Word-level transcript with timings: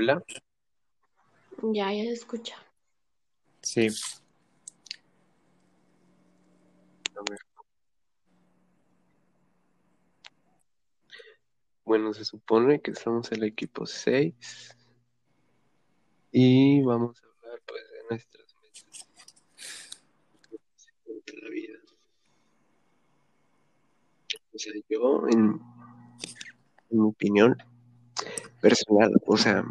Hola. 0.00 0.24
Ya, 1.74 1.92
ya 1.92 2.04
se 2.04 2.12
escucha. 2.12 2.56
Sí. 3.60 3.88
A 7.14 7.20
ver. 7.28 7.38
Bueno, 11.84 12.14
se 12.14 12.24
supone 12.24 12.80
que 12.80 12.92
estamos 12.92 13.30
en 13.30 13.42
el 13.42 13.48
equipo 13.48 13.84
6 13.84 14.74
y 16.32 16.80
vamos 16.80 17.22
a 17.22 17.26
hablar 17.26 17.60
pues 17.66 17.82
de 17.90 18.02
nuestras 18.08 18.54
metas 18.62 19.04
de 21.26 21.40
la 21.42 21.48
vida. 21.50 21.78
O 24.54 24.58
sea, 24.58 24.72
yo 24.88 25.28
en, 25.28 25.60
en 26.88 26.98
mi 26.98 27.06
opinión 27.06 27.54
personal, 28.60 29.12
o 29.26 29.36
sea, 29.36 29.64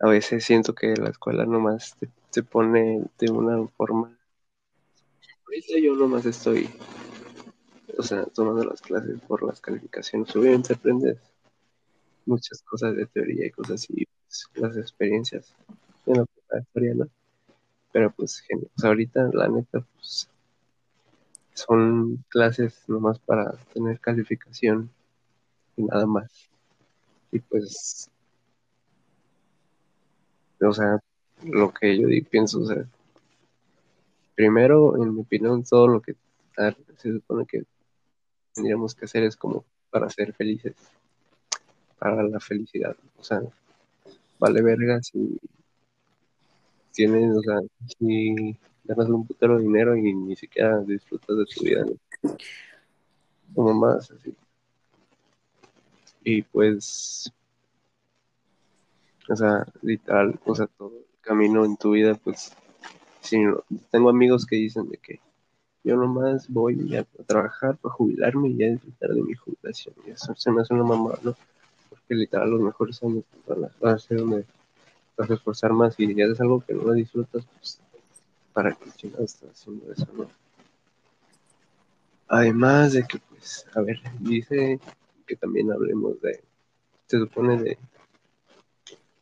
a 0.00 0.08
veces 0.08 0.44
siento 0.44 0.74
que 0.74 0.94
la 0.94 1.10
escuela 1.10 1.44
nomás 1.44 1.96
te, 1.96 2.08
te 2.30 2.42
pone 2.42 3.04
de 3.18 3.30
una 3.30 3.66
forma. 3.68 4.16
Ahorita 5.46 5.78
yo 5.82 5.94
nomás 5.94 6.26
estoy, 6.26 6.70
o 7.98 8.02
sea, 8.02 8.24
tomando 8.26 8.64
las 8.64 8.80
clases 8.80 9.20
por 9.22 9.42
las 9.42 9.60
calificaciones. 9.60 10.34
Obviamente 10.34 10.74
aprendes 10.74 11.18
muchas 12.24 12.62
cosas 12.62 12.96
de 12.96 13.06
teoría 13.06 13.46
y 13.46 13.50
cosas 13.50 13.82
así, 13.82 14.06
pues, 14.26 14.48
las 14.54 14.76
experiencias 14.76 15.54
en 16.06 16.18
la 16.18 16.26
preparatoria. 16.26 17.08
Pero 17.92 18.10
pues, 18.12 18.40
genial. 18.40 18.70
O 18.76 18.80
sea, 18.80 18.90
ahorita 18.90 19.30
la 19.32 19.48
neta, 19.48 19.84
pues, 19.94 20.28
son 21.54 22.24
clases 22.28 22.84
nomás 22.88 23.18
para 23.18 23.52
tener 23.74 24.00
calificación 24.00 24.90
y 25.76 25.82
nada 25.84 26.06
más. 26.06 26.49
Y 27.32 27.38
pues, 27.40 28.10
o 30.60 30.72
sea, 30.72 30.98
lo 31.44 31.72
que 31.72 31.98
yo 31.98 32.08
pienso, 32.28 32.60
o 32.60 32.66
sea, 32.66 32.84
primero, 34.34 34.96
en 34.96 35.14
mi 35.14 35.20
opinión, 35.20 35.64
todo 35.64 35.88
lo 35.88 36.00
que 36.00 36.14
ah, 36.58 36.74
se 36.96 37.12
supone 37.12 37.46
que 37.46 37.62
tendríamos 38.54 38.94
que 38.94 39.04
hacer 39.04 39.22
es 39.24 39.36
como 39.36 39.64
para 39.90 40.08
ser 40.10 40.32
felices, 40.32 40.74
para 41.98 42.22
la 42.22 42.40
felicidad. 42.40 42.96
O 43.18 43.24
sea, 43.24 43.42
vale 44.38 44.62
verga 44.62 45.02
si 45.02 45.38
tienes, 46.92 47.36
o 47.36 47.42
sea, 47.42 47.60
si 47.98 48.56
ganas 48.84 49.08
un 49.08 49.26
putero 49.26 49.56
de 49.56 49.62
dinero 49.62 49.96
y 49.96 50.12
ni 50.14 50.36
siquiera 50.36 50.80
disfrutas 50.80 51.36
de 51.36 51.44
tu 51.44 51.64
vida. 51.64 51.84
Como 53.54 53.74
más 53.74 54.10
así. 54.10 54.34
Y 56.24 56.42
pues, 56.42 57.30
o 59.28 59.36
sea, 59.36 59.66
literal, 59.82 60.38
o 60.44 60.54
sea, 60.54 60.66
todo 60.66 60.92
el 60.98 61.04
camino 61.20 61.64
en 61.64 61.76
tu 61.76 61.92
vida, 61.92 62.14
pues, 62.22 62.52
si 63.20 63.38
no- 63.40 63.64
tengo 63.90 64.10
amigos 64.10 64.46
que 64.46 64.56
dicen 64.56 64.88
de 64.90 64.98
que 64.98 65.20
yo 65.84 65.96
nomás 65.96 66.48
voy 66.48 66.96
a, 66.96 67.00
a 67.02 67.24
trabajar 67.26 67.78
para 67.78 67.94
jubilarme 67.94 68.50
y 68.50 68.58
ya 68.58 68.68
disfrutar 68.68 69.10
de 69.10 69.22
mi 69.22 69.34
jubilación. 69.34 69.94
Y 70.06 70.10
eso 70.12 70.34
se 70.36 70.50
me 70.52 70.62
hace 70.62 70.74
una 70.74 70.84
mamada, 70.84 71.18
¿no? 71.24 71.36
Porque 71.90 72.14
literal 72.16 72.50
los 72.50 72.60
mejores 72.60 73.02
años 73.02 73.24
a, 73.48 73.54
van 73.80 73.94
a 73.96 73.98
ser 73.98 74.18
donde 74.20 74.46
vas 75.16 75.30
a 75.30 75.34
esforzar 75.34 75.72
más 75.74 75.98
y 76.00 76.14
ya 76.14 76.26
es 76.26 76.40
algo 76.40 76.62
que 76.62 76.74
no 76.74 76.92
disfrutas, 76.92 77.44
pues, 77.58 77.80
¿para 78.54 78.72
qué 78.74 78.90
chingados 78.96 79.34
estás 79.34 79.50
haciendo 79.52 79.92
eso, 79.92 80.06
no? 80.16 80.28
Además 82.28 82.92
de 82.94 83.02
que, 83.06 83.18
pues, 83.18 83.66
a 83.74 83.80
ver, 83.82 83.98
dice 84.20 84.80
que 85.30 85.36
también 85.36 85.70
hablemos 85.70 86.20
de, 86.20 86.42
se 87.06 87.20
supone 87.20 87.56
de, 87.62 87.78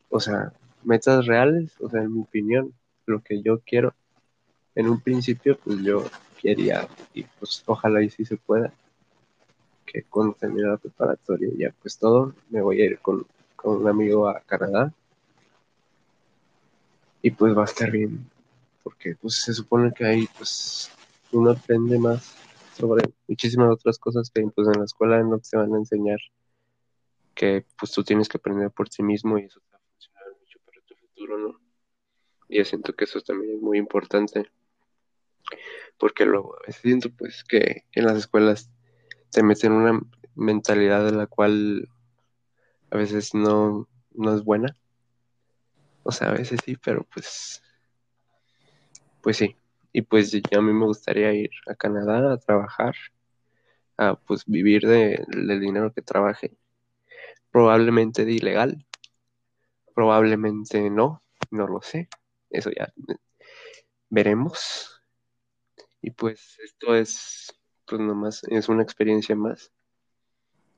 o 0.09 0.19
sea, 0.19 0.55
metas 0.83 1.27
reales, 1.27 1.71
o 1.81 1.91
sea, 1.91 2.01
en 2.01 2.15
mi 2.15 2.23
opinión, 2.23 2.73
lo 3.05 3.23
que 3.23 3.43
yo 3.43 3.61
quiero, 3.61 3.95
en 4.75 4.89
un 4.89 5.03
principio, 5.03 5.59
pues 5.63 5.83
yo 5.83 6.07
quería, 6.41 6.89
y 7.13 7.25
pues 7.25 7.63
ojalá 7.67 8.03
y 8.03 8.09
sí 8.09 8.25
se 8.25 8.39
pueda, 8.39 8.73
que 9.85 10.05
cuando 10.05 10.33
termine 10.33 10.69
la 10.69 10.79
preparatoria 10.79 11.51
ya 11.59 11.75
pues 11.83 11.99
todo, 11.99 12.33
me 12.49 12.63
voy 12.63 12.81
a 12.81 12.87
ir 12.87 12.99
con, 13.01 13.27
con 13.55 13.83
un 13.83 13.89
amigo 13.89 14.29
a 14.29 14.41
Canadá. 14.41 14.91
Y 17.21 17.33
pues 17.33 17.55
va 17.55 17.63
a 17.63 17.67
estar 17.67 17.91
bien, 17.91 18.31
porque 18.83 19.15
pues 19.21 19.43
se 19.43 19.53
supone 19.53 19.93
que 19.93 20.07
ahí 20.07 20.29
pues 20.39 20.91
uno 21.33 21.51
aprende 21.51 21.99
más 21.99 22.35
sobre 22.79 23.13
muchísimas 23.27 23.71
otras 23.73 23.99
cosas 23.99 24.31
que 24.31 24.43
pues 24.55 24.69
en 24.69 24.79
la 24.79 24.85
escuela 24.85 25.23
no 25.23 25.39
te 25.41 25.57
van 25.57 25.75
a 25.75 25.79
enseñar, 25.79 26.19
que 27.35 27.67
pues 27.79 27.93
tú 27.93 28.05
tienes 28.05 28.29
que 28.29 28.39
aprender 28.39 28.71
por 28.71 28.89
ti 28.89 29.03
mismo 29.03 29.39
y 29.39 29.45
eso 29.45 29.61
te 29.61 29.73
va 29.73 29.79
a 29.79 29.93
funcionar 29.93 30.25
mucho 30.41 30.59
para 30.65 30.81
tu 30.87 30.95
futuro, 30.95 31.39
¿no? 31.39 31.61
Y 32.49 32.59
yo 32.59 32.65
siento 32.65 32.95
que 32.95 33.05
eso 33.05 33.21
también 33.21 33.57
es 33.57 33.61
muy 33.61 33.79
importante, 33.79 34.51
porque 35.99 36.25
luego 36.25 36.57
siento 36.69 37.11
pues 37.11 37.45
que 37.45 37.85
en 37.93 38.05
las 38.07 38.17
escuelas 38.17 38.71
te 39.31 39.43
meten 39.43 39.73
una 39.73 40.01
mentalidad 40.35 41.05
de 41.05 41.13
la 41.13 41.27
cual 41.27 41.89
a 42.91 42.97
veces 42.97 43.35
no, 43.35 43.89
no 44.13 44.35
es 44.35 44.43
buena. 44.45 44.75
O 46.05 46.13
sea, 46.13 46.31
a 46.31 46.33
veces 46.33 46.61
sí, 46.65 46.77
pero 46.77 47.05
pues, 47.13 47.63
pues 49.21 49.37
sí. 49.37 49.57
Y 49.99 50.03
pues 50.03 50.31
yo, 50.31 50.61
a 50.61 50.63
mí 50.63 50.73
me 50.73 50.87
gustaría 50.87 51.33
ir 51.35 51.51
a 51.67 51.75
Canadá 51.75 52.33
a 52.33 52.39
trabajar, 52.39 52.95
a 53.97 54.15
pues 54.15 54.45
vivir 54.47 54.87
de, 54.87 55.25
del 55.27 55.59
dinero 55.59 55.93
que 55.93 56.03
trabaje. 56.03 56.57
Probablemente 57.51 58.25
de 58.25 58.31
ilegal, 58.31 58.87
probablemente 59.97 60.89
no, 60.89 61.25
no 61.51 61.67
lo 61.67 61.83
sé. 61.83 62.09
Eso 62.49 62.71
ya 62.71 62.93
veremos. 64.09 65.03
Y 66.01 66.13
pues 66.13 66.61
esto 66.63 66.95
es, 66.95 67.53
pues 67.85 68.01
nomás, 68.01 68.45
es 68.45 68.69
una 68.69 68.85
experiencia 68.85 69.35
más. 69.35 69.73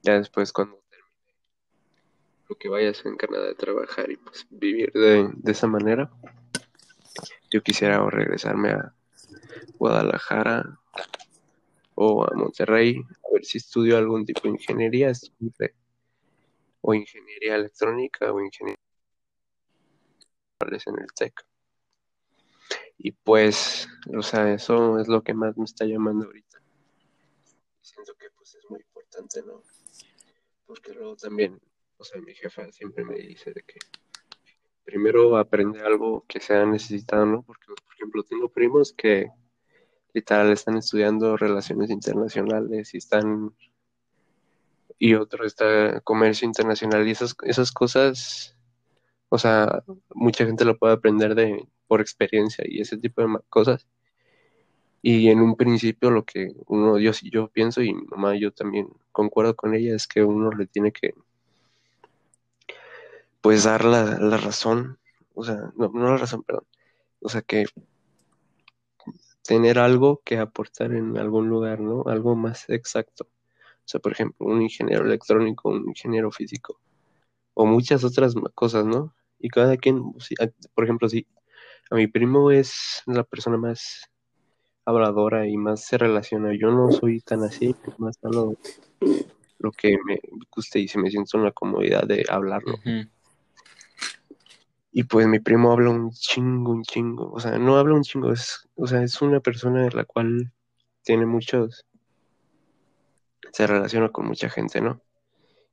Ya 0.00 0.14
después 0.14 0.50
cuando 0.50 0.82
termine 0.88 1.36
lo 2.48 2.56
que 2.56 2.70
vayas 2.70 3.04
en 3.04 3.18
Canadá 3.18 3.50
a 3.50 3.54
trabajar 3.54 4.10
y 4.10 4.16
pues 4.16 4.46
vivir 4.48 4.90
de, 4.92 5.28
de 5.30 5.52
esa 5.52 5.66
manera, 5.66 6.10
yo 7.50 7.62
quisiera 7.62 8.02
regresarme 8.08 8.70
a 8.70 8.94
Guadalajara 9.78 10.78
o 11.94 12.24
a 12.24 12.34
Monterrey, 12.34 12.96
a 12.96 13.32
ver 13.32 13.44
si 13.44 13.58
estudio 13.58 13.98
algún 13.98 14.24
tipo 14.24 14.42
de 14.42 14.50
ingeniería, 14.50 15.12
o 16.80 16.94
ingeniería 16.94 17.56
electrónica 17.56 18.32
o 18.32 18.40
ingeniería 18.40 18.78
en 20.60 20.98
el 20.98 21.12
TEC. 21.14 21.46
Y 22.98 23.12
pues, 23.12 23.88
o 24.14 24.22
sea, 24.22 24.52
eso 24.52 24.98
es 24.98 25.08
lo 25.08 25.22
que 25.22 25.32
más 25.32 25.56
me 25.56 25.64
está 25.64 25.86
llamando 25.86 26.26
ahorita. 26.26 26.60
Siento 27.80 28.14
que 28.14 28.28
pues 28.36 28.54
es 28.54 28.70
muy 28.70 28.80
importante, 28.80 29.42
¿no? 29.42 29.62
Porque 30.66 30.92
luego 30.92 31.16
también, 31.16 31.58
o 31.96 32.04
sea, 32.04 32.20
mi 32.20 32.34
jefa 32.34 32.70
siempre 32.72 33.04
me 33.04 33.16
dice 33.16 33.52
de 33.52 33.62
que 33.62 33.78
primero 34.84 35.36
aprende 35.36 35.80
algo 35.80 36.24
que 36.28 36.40
sea 36.40 36.64
necesitado, 36.66 37.24
¿no? 37.24 37.42
Porque, 37.42 37.66
por 37.66 37.94
ejemplo, 37.94 38.22
tengo 38.22 38.48
primos 38.48 38.92
que 38.92 39.30
literal 40.14 40.50
están 40.52 40.76
estudiando 40.76 41.36
relaciones 41.36 41.90
internacionales 41.90 42.94
y 42.94 42.98
están 42.98 43.52
y 45.00 45.14
otro 45.14 45.46
está 45.46 46.00
comercio 46.02 46.46
internacional 46.46 47.08
y 47.08 47.12
esas, 47.12 47.34
esas 47.44 47.72
cosas, 47.72 48.54
o 49.30 49.38
sea, 49.38 49.82
mucha 50.14 50.44
gente 50.44 50.64
lo 50.66 50.78
puede 50.78 50.92
aprender 50.92 51.34
de 51.34 51.66
por 51.88 52.02
experiencia 52.02 52.64
y 52.68 52.80
ese 52.82 52.98
tipo 52.98 53.22
de 53.22 53.38
cosas. 53.48 53.88
Y 55.02 55.30
en 55.30 55.40
un 55.40 55.56
principio 55.56 56.10
lo 56.10 56.24
que 56.26 56.52
uno, 56.66 56.98
yo, 56.98 57.12
yo 57.22 57.48
pienso 57.48 57.82
y 57.82 57.94
mi 57.94 58.04
mamá, 58.08 58.36
yo 58.36 58.52
también 58.52 58.88
concuerdo 59.12 59.56
con 59.56 59.74
ella, 59.74 59.96
es 59.96 60.06
que 60.06 60.22
uno 60.22 60.50
le 60.52 60.66
tiene 60.66 60.92
que, 60.92 61.14
pues, 63.40 63.64
dar 63.64 63.84
la, 63.86 64.18
la 64.18 64.36
razón, 64.36 64.98
o 65.34 65.44
sea, 65.44 65.72
no, 65.76 65.88
no 65.94 66.10
la 66.10 66.18
razón, 66.18 66.42
perdón, 66.42 66.66
o 67.20 67.28
sea, 67.30 67.42
que 67.42 67.64
tener 69.42 69.78
algo 69.78 70.22
que 70.24 70.38
aportar 70.38 70.92
en 70.92 71.16
algún 71.18 71.48
lugar, 71.48 71.80
¿no? 71.80 72.04
Algo 72.06 72.36
más 72.36 72.68
exacto. 72.68 73.24
O 73.24 73.86
sea, 73.90 74.00
por 74.00 74.12
ejemplo, 74.12 74.46
un 74.46 74.62
ingeniero 74.62 75.04
electrónico, 75.04 75.70
un 75.70 75.88
ingeniero 75.88 76.30
físico, 76.30 76.78
o 77.54 77.66
muchas 77.66 78.04
otras 78.04 78.34
cosas, 78.54 78.84
¿no? 78.86 79.14
Y 79.38 79.48
cada 79.48 79.76
quien, 79.76 80.02
sí, 80.18 80.34
a- 80.40 80.48
por 80.74 80.84
ejemplo, 80.84 81.08
si 81.08 81.26
a 81.90 81.96
mi 81.96 82.06
primo 82.06 82.50
es 82.50 83.02
la 83.06 83.24
persona 83.24 83.56
más 83.56 84.08
habladora 84.84 85.46
y 85.48 85.56
más 85.56 85.84
se 85.84 85.98
relaciona, 85.98 86.52
yo 86.56 86.70
no 86.70 86.90
soy 86.92 87.20
tan 87.20 87.42
así, 87.42 87.74
más 87.98 88.16
hablo 88.22 88.54
lo 89.58 89.72
que 89.72 89.96
me 90.06 90.18
guste 90.54 90.78
y 90.78 90.88
si 90.88 90.98
me 90.98 91.10
siento 91.10 91.36
en 91.36 91.44
la 91.44 91.52
comodidad 91.52 92.04
de 92.04 92.24
hablarlo. 92.28 92.78
Y 94.92 95.04
pues 95.04 95.26
mi 95.26 95.38
primo 95.38 95.72
habla 95.72 95.90
un 95.90 96.10
chingo, 96.10 96.72
un 96.72 96.82
chingo, 96.82 97.30
o 97.32 97.40
sea, 97.40 97.58
no 97.58 97.76
habla 97.76 97.94
un 97.94 98.02
chingo, 98.02 98.32
es, 98.32 98.68
o 98.76 98.86
sea, 98.86 99.02
es 99.02 99.22
una 99.22 99.40
persona 99.40 99.84
de 99.84 99.90
la 99.92 100.04
cual 100.04 100.52
tiene 101.02 101.26
muchos, 101.26 101.86
se 103.52 103.66
relaciona 103.66 104.08
con 104.08 104.26
mucha 104.26 104.48
gente, 104.50 104.80
¿no? 104.80 105.00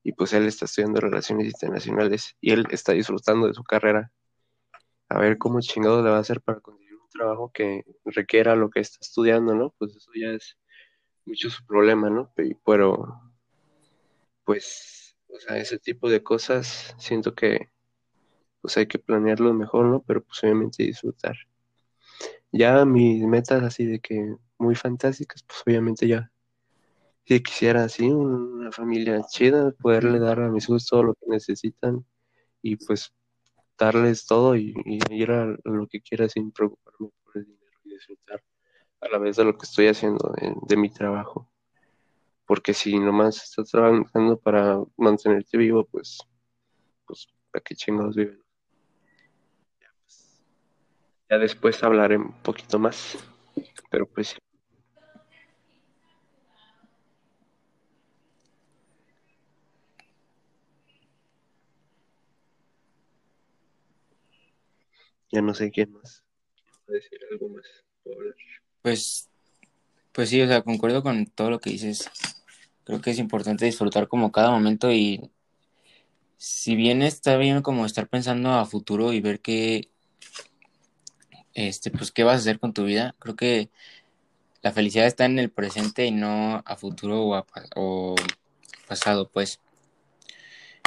y 0.08 0.14
pues 0.14 0.32
él 0.32 0.48
está 0.48 0.64
estudiando 0.64 1.02
relaciones 1.02 1.48
internacionales 1.48 2.38
y 2.40 2.54
él 2.54 2.66
está 2.72 2.94
disfrutando 2.94 3.46
de 3.46 3.54
su 3.54 3.66
carrera. 3.66 4.10
A 5.10 5.20
ver 5.20 5.38
cómo 5.38 5.60
chingado 5.60 6.02
le 6.02 6.10
va 6.10 6.16
a 6.16 6.22
hacer 6.22 6.40
para 6.40 6.62
conseguir 6.62 6.96
un 6.96 7.10
trabajo 7.10 7.52
que 7.54 7.84
requiera 8.06 8.56
lo 8.56 8.70
que 8.70 8.80
está 8.80 9.00
estudiando, 9.02 9.54
¿no? 9.54 9.76
Pues 9.78 9.94
eso 9.98 10.10
ya 10.16 10.30
es 10.30 10.58
mucho 11.26 11.50
su 11.50 11.66
problema, 11.66 12.10
¿no? 12.10 12.32
Pero, 12.66 13.22
pues, 14.46 15.18
o 15.28 15.38
sea, 15.42 15.58
ese 15.58 15.78
tipo 15.78 16.10
de 16.10 16.24
cosas 16.24 16.96
siento 16.98 17.36
que 17.36 17.70
pues 18.62 18.78
hay 18.78 18.88
que 18.88 19.00
planearlo 19.00 19.54
mejor, 19.54 19.86
¿no? 19.86 20.04
Pero 20.06 20.24
pues 20.24 20.44
obviamente 20.44 20.84
disfrutar. 20.84 21.36
Ya 22.52 22.86
mis 22.86 23.24
metas 23.26 23.64
así 23.64 23.86
de 23.86 24.00
que 24.00 24.36
muy 24.58 24.76
fantásticas, 24.76 25.44
pues 25.44 25.62
obviamente 25.66 26.08
ya 26.08 26.32
si 27.28 27.44
quisiera 27.44 27.84
así 27.84 28.08
una 28.10 28.72
familia 28.72 29.22
chida, 29.30 29.72
poderle 29.82 30.18
dar 30.18 30.40
a 30.40 30.50
mis 30.50 30.64
hijos 30.64 30.86
todo 30.86 31.04
lo 31.04 31.14
que 31.16 31.26
necesitan 31.28 32.06
y 32.62 32.78
pues 32.78 33.14
darles 33.78 34.26
todo 34.26 34.56
y, 34.56 34.74
ir 35.10 35.32
a, 35.32 35.46
lo 35.66 35.88
que 35.88 36.02
quiera 36.02 36.30
sin 36.30 36.52
preocuparme 36.52 37.10
por 37.24 37.38
el 37.38 37.46
dinero 37.46 37.80
y 37.84 37.90
disfrutar 37.90 38.42
a 39.02 39.10
la 39.10 39.18
vez 39.18 39.36
de 39.36 39.44
lo 39.44 39.58
que 39.58 39.66
estoy 39.66 39.88
haciendo 39.88 40.34
de, 40.68 40.78
mi 40.78 40.90
trabajo. 40.90 41.50
Porque 42.46 42.74
si 42.74 42.98
nomás 42.98 43.44
estás 43.44 43.70
trabajando 43.72 44.40
para 44.40 44.82
mantenerte 44.96 45.58
vivo, 45.58 45.86
pues, 45.86 46.20
pues, 47.06 47.28
¿para 47.52 47.62
qué 47.62 47.76
chingados 47.76 48.16
viven? 48.16 48.47
Ya, 51.30 51.38
después 51.38 51.84
hablaré 51.84 52.18
un 52.18 52.32
poquito 52.42 52.80
más, 52.80 53.18
pero 53.90 54.06
pues 54.08 54.38
Ya 65.32 65.42
no 65.42 65.54
sé 65.54 65.72
quién 65.72 65.92
más. 65.92 66.24
decir 66.88 67.20
algo 67.32 67.50
más. 67.50 67.66
Pues, 68.82 69.30
pues 70.14 70.30
sí, 70.30 70.42
o 70.42 70.48
sea, 70.48 70.62
concuerdo 70.62 71.04
con 71.04 71.26
todo 71.26 71.50
lo 71.50 71.60
que 71.60 71.72
dices. 71.72 72.10
Creo 72.86 73.02
que 73.02 73.12
es 73.12 73.20
importante 73.20 73.66
disfrutar 73.66 74.08
como 74.08 74.32
cada 74.32 74.52
momento 74.52 74.92
y 74.92 75.30
si 76.38 76.76
bien 76.76 77.02
está 77.02 77.36
bien 77.38 77.62
como 77.62 77.86
estar 77.86 78.08
pensando 78.08 78.52
a 78.54 78.66
futuro 78.66 79.12
y 79.12 79.20
ver 79.20 79.42
qué, 79.42 79.90
este, 81.58 81.90
pues 81.90 82.12
qué 82.12 82.24
vas 82.24 82.36
a 82.36 82.38
hacer 82.38 82.60
con 82.60 82.72
tu 82.72 82.86
vida, 82.86 83.16
creo 83.18 83.36
que 83.36 83.70
la 84.62 84.72
felicidad 84.72 85.08
está 85.08 85.26
en 85.26 85.40
el 85.40 85.50
presente 85.50 86.06
y 86.06 86.12
no 86.12 86.62
a 86.64 86.76
futuro 86.76 87.24
o, 87.24 87.34
a, 87.34 87.46
pasado, 88.88 89.28
pues. 89.30 89.60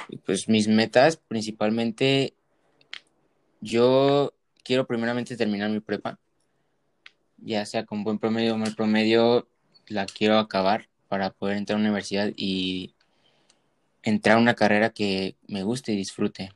Y 0.08 0.18
pues 0.18 0.48
mis 0.48 0.68
metas 0.68 1.16
principalmente 1.16 2.34
yo 3.60 4.32
quiero 4.62 4.86
primeramente 4.86 5.36
terminar 5.36 5.70
mi 5.70 5.80
prepa, 5.80 6.20
ya 7.38 7.66
sea 7.66 7.84
con 7.84 8.04
buen 8.04 8.20
promedio 8.20 8.54
o 8.54 8.58
mal 8.58 8.74
promedio, 8.76 9.48
la 9.88 10.06
quiero 10.06 10.38
acabar 10.38 10.88
para 11.08 11.30
poder 11.30 11.56
entrar 11.56 11.76
a 11.76 11.80
una 11.80 11.88
universidad 11.88 12.30
y 12.36 12.94
entrar 14.04 14.36
a 14.36 14.40
una 14.40 14.54
carrera 14.54 14.90
que 14.90 15.34
me 15.48 15.64
guste 15.64 15.92
y 15.92 15.96
disfrute. 15.96 16.52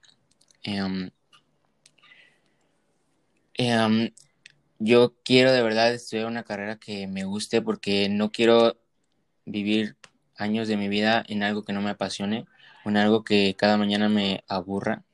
Em, 0.62 1.10
em, 3.54 4.12
yo 4.78 5.14
quiero 5.24 5.52
de 5.52 5.62
verdad 5.62 5.92
estudiar 5.94 6.26
una 6.26 6.44
carrera 6.44 6.78
que 6.78 7.06
me 7.06 7.24
guste 7.24 7.62
porque 7.62 8.08
no 8.08 8.30
quiero 8.30 8.80
vivir 9.46 9.96
años 10.36 10.68
de 10.68 10.76
mi 10.76 10.88
vida 10.88 11.24
en 11.28 11.42
algo 11.42 11.64
que 11.64 11.72
no 11.72 11.80
me 11.82 11.90
apasione 11.90 12.46
en 12.90 12.96
algo 12.96 13.24
que 13.24 13.54
cada 13.56 13.76
mañana 13.76 14.08
me 14.08 14.44
aburra. 14.48 15.04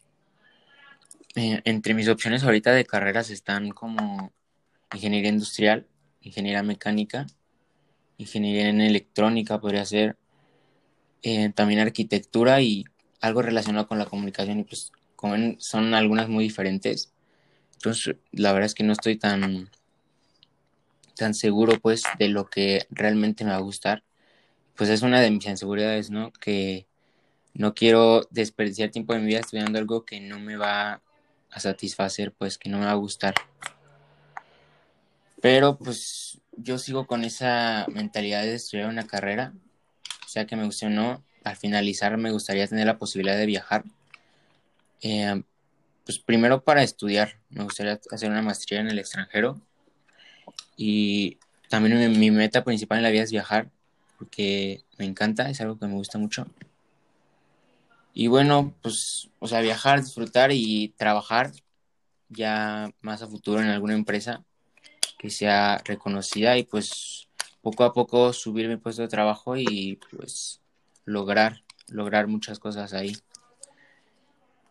Eh, 1.36 1.60
entre 1.64 1.94
mis 1.94 2.08
opciones 2.08 2.42
ahorita 2.42 2.72
de 2.72 2.84
carreras 2.84 3.30
están 3.30 3.70
como 3.70 4.32
ingeniería 4.92 5.30
industrial, 5.30 5.86
ingeniería 6.20 6.62
mecánica, 6.62 7.26
ingeniería 8.18 8.68
en 8.68 8.80
electrónica 8.80 9.60
podría 9.60 9.84
ser, 9.84 10.16
eh, 11.22 11.50
también 11.54 11.80
arquitectura 11.80 12.60
y 12.60 12.84
algo 13.20 13.42
relacionado 13.42 13.86
con 13.86 13.98
la 13.98 14.06
comunicación 14.06 14.60
y 14.60 14.64
pues 14.64 14.92
son 15.58 15.94
algunas 15.94 16.28
muy 16.28 16.44
diferentes. 16.44 17.12
Entonces, 17.80 18.16
la 18.32 18.52
verdad 18.52 18.66
es 18.66 18.74
que 18.74 18.84
no 18.84 18.92
estoy 18.92 19.16
tan 19.16 19.70
tan 21.16 21.32
seguro 21.34 21.78
pues 21.80 22.02
de 22.18 22.28
lo 22.28 22.46
que 22.48 22.86
realmente 22.90 23.42
me 23.44 23.52
va 23.52 23.56
a 23.56 23.60
gustar. 23.60 24.04
Pues 24.76 24.90
es 24.90 25.00
una 25.00 25.20
de 25.20 25.30
mis 25.30 25.46
inseguridades, 25.46 26.10
¿no? 26.10 26.30
Que 26.32 26.86
no 27.54 27.74
quiero 27.74 28.26
desperdiciar 28.30 28.90
tiempo 28.90 29.14
de 29.14 29.20
mi 29.20 29.26
vida 29.26 29.40
estudiando 29.40 29.78
algo 29.78 30.04
que 30.04 30.20
no 30.20 30.38
me 30.38 30.56
va 30.56 31.00
a 31.50 31.60
satisfacer, 31.60 32.32
pues 32.32 32.58
que 32.58 32.68
no 32.68 32.78
me 32.78 32.84
va 32.84 32.92
a 32.92 32.94
gustar. 32.94 33.34
Pero 35.40 35.78
pues 35.78 36.38
yo 36.56 36.76
sigo 36.76 37.06
con 37.06 37.24
esa 37.24 37.86
mentalidad 37.88 38.42
de 38.42 38.54
estudiar 38.54 38.90
una 38.90 39.06
carrera, 39.06 39.54
sea 40.26 40.46
que 40.46 40.56
me 40.56 40.64
guste 40.64 40.86
o 40.86 40.90
no, 40.90 41.24
al 41.44 41.56
finalizar 41.56 42.16
me 42.18 42.30
gustaría 42.30 42.66
tener 42.66 42.86
la 42.86 42.98
posibilidad 42.98 43.38
de 43.38 43.46
viajar. 43.46 43.84
Eh, 45.00 45.42
pues 46.10 46.18
primero 46.18 46.64
para 46.64 46.82
estudiar, 46.82 47.38
me 47.50 47.62
gustaría 47.62 48.00
hacer 48.10 48.28
una 48.32 48.42
maestría 48.42 48.80
en 48.80 48.88
el 48.88 48.98
extranjero 48.98 49.60
y 50.76 51.38
también 51.68 52.18
mi, 52.18 52.32
meta 52.32 52.64
principal 52.64 52.98
en 52.98 53.04
la 53.04 53.10
vida 53.10 53.22
es 53.22 53.30
viajar, 53.30 53.70
porque 54.18 54.82
me 54.98 55.04
encanta, 55.04 55.48
es 55.48 55.60
algo 55.60 55.78
que 55.78 55.86
me 55.86 55.94
gusta 55.94 56.18
mucho. 56.18 56.48
Y 58.12 58.26
bueno, 58.26 58.74
pues, 58.82 59.30
o 59.38 59.46
sea, 59.46 59.60
viajar, 59.60 60.02
disfrutar 60.02 60.50
y 60.50 60.88
trabajar 60.96 61.52
ya 62.28 62.90
más 63.02 63.22
a 63.22 63.28
futuro 63.28 63.60
en 63.60 63.68
alguna 63.68 63.94
empresa 63.94 64.42
que 65.16 65.30
sea 65.30 65.78
reconocida 65.84 66.58
y 66.58 66.64
pues 66.64 67.28
poco 67.62 67.84
a 67.84 67.92
poco 67.92 68.32
subir 68.32 68.66
mi 68.66 68.78
puesto 68.78 69.02
de 69.02 69.08
trabajo 69.08 69.56
y 69.56 70.00
pues 70.10 70.60
lograr, 71.04 71.62
lograr 71.86 72.26
muchas 72.26 72.58
cosas 72.58 72.94
ahí. 72.94 73.16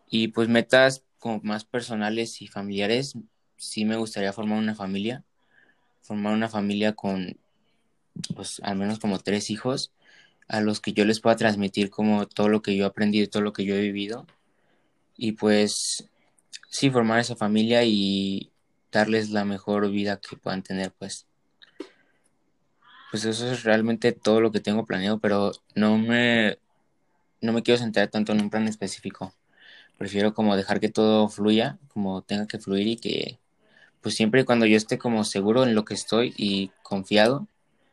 Y 0.09 0.29
pues 0.29 0.49
metas 0.49 1.03
como 1.19 1.39
más 1.43 1.65
personales 1.65 2.41
y 2.41 2.47
familiares, 2.47 3.15
sí 3.57 3.85
me 3.85 3.97
gustaría 3.97 4.33
formar 4.33 4.57
una 4.57 4.75
familia, 4.75 5.23
formar 6.01 6.33
una 6.33 6.49
familia 6.49 6.93
con 6.93 7.37
pues 8.35 8.59
al 8.63 8.77
menos 8.77 8.99
como 8.99 9.19
tres 9.19 9.49
hijos 9.49 9.91
a 10.47 10.61
los 10.61 10.81
que 10.81 10.93
yo 10.93 11.05
les 11.05 11.19
pueda 11.19 11.35
transmitir 11.35 11.89
como 11.89 12.27
todo 12.27 12.49
lo 12.49 12.61
que 12.61 12.75
yo 12.75 12.83
he 12.83 12.87
aprendido, 12.87 13.29
todo 13.29 13.43
lo 13.43 13.53
que 13.53 13.65
yo 13.65 13.75
he 13.75 13.81
vivido. 13.81 14.25
Y 15.15 15.33
pues 15.33 16.09
sí, 16.69 16.89
formar 16.89 17.19
esa 17.19 17.35
familia 17.35 17.83
y 17.83 18.51
darles 18.91 19.29
la 19.29 19.45
mejor 19.45 19.89
vida 19.91 20.19
que 20.19 20.37
puedan 20.37 20.63
tener, 20.63 20.91
pues. 20.97 21.27
Pues 23.11 23.25
eso 23.25 23.51
es 23.51 23.63
realmente 23.63 24.11
todo 24.11 24.41
lo 24.41 24.51
que 24.51 24.59
tengo 24.59 24.85
planeado, 24.85 25.19
pero 25.19 25.51
no 25.75 25.97
me, 25.97 26.57
no 27.41 27.53
me 27.53 27.63
quiero 27.63 27.79
centrar 27.79 28.07
tanto 28.07 28.31
en 28.31 28.41
un 28.41 28.49
plan 28.49 28.67
específico. 28.67 29.33
Prefiero 29.99 30.33
como 30.33 30.55
dejar 30.55 30.79
que 30.79 30.87
todo 30.87 31.27
fluya, 31.27 31.77
como 31.89 32.21
tenga 32.21 32.47
que 32.47 32.57
fluir 32.57 32.87
y 32.87 32.95
que, 32.95 33.37
pues 34.01 34.15
siempre 34.15 34.45
cuando 34.45 34.65
yo 34.65 34.77
esté 34.77 34.97
como 34.97 35.25
seguro 35.25 35.63
en 35.63 35.75
lo 35.75 35.83
que 35.83 35.93
estoy 35.93 36.33
y 36.37 36.71
confiado, 36.83 37.47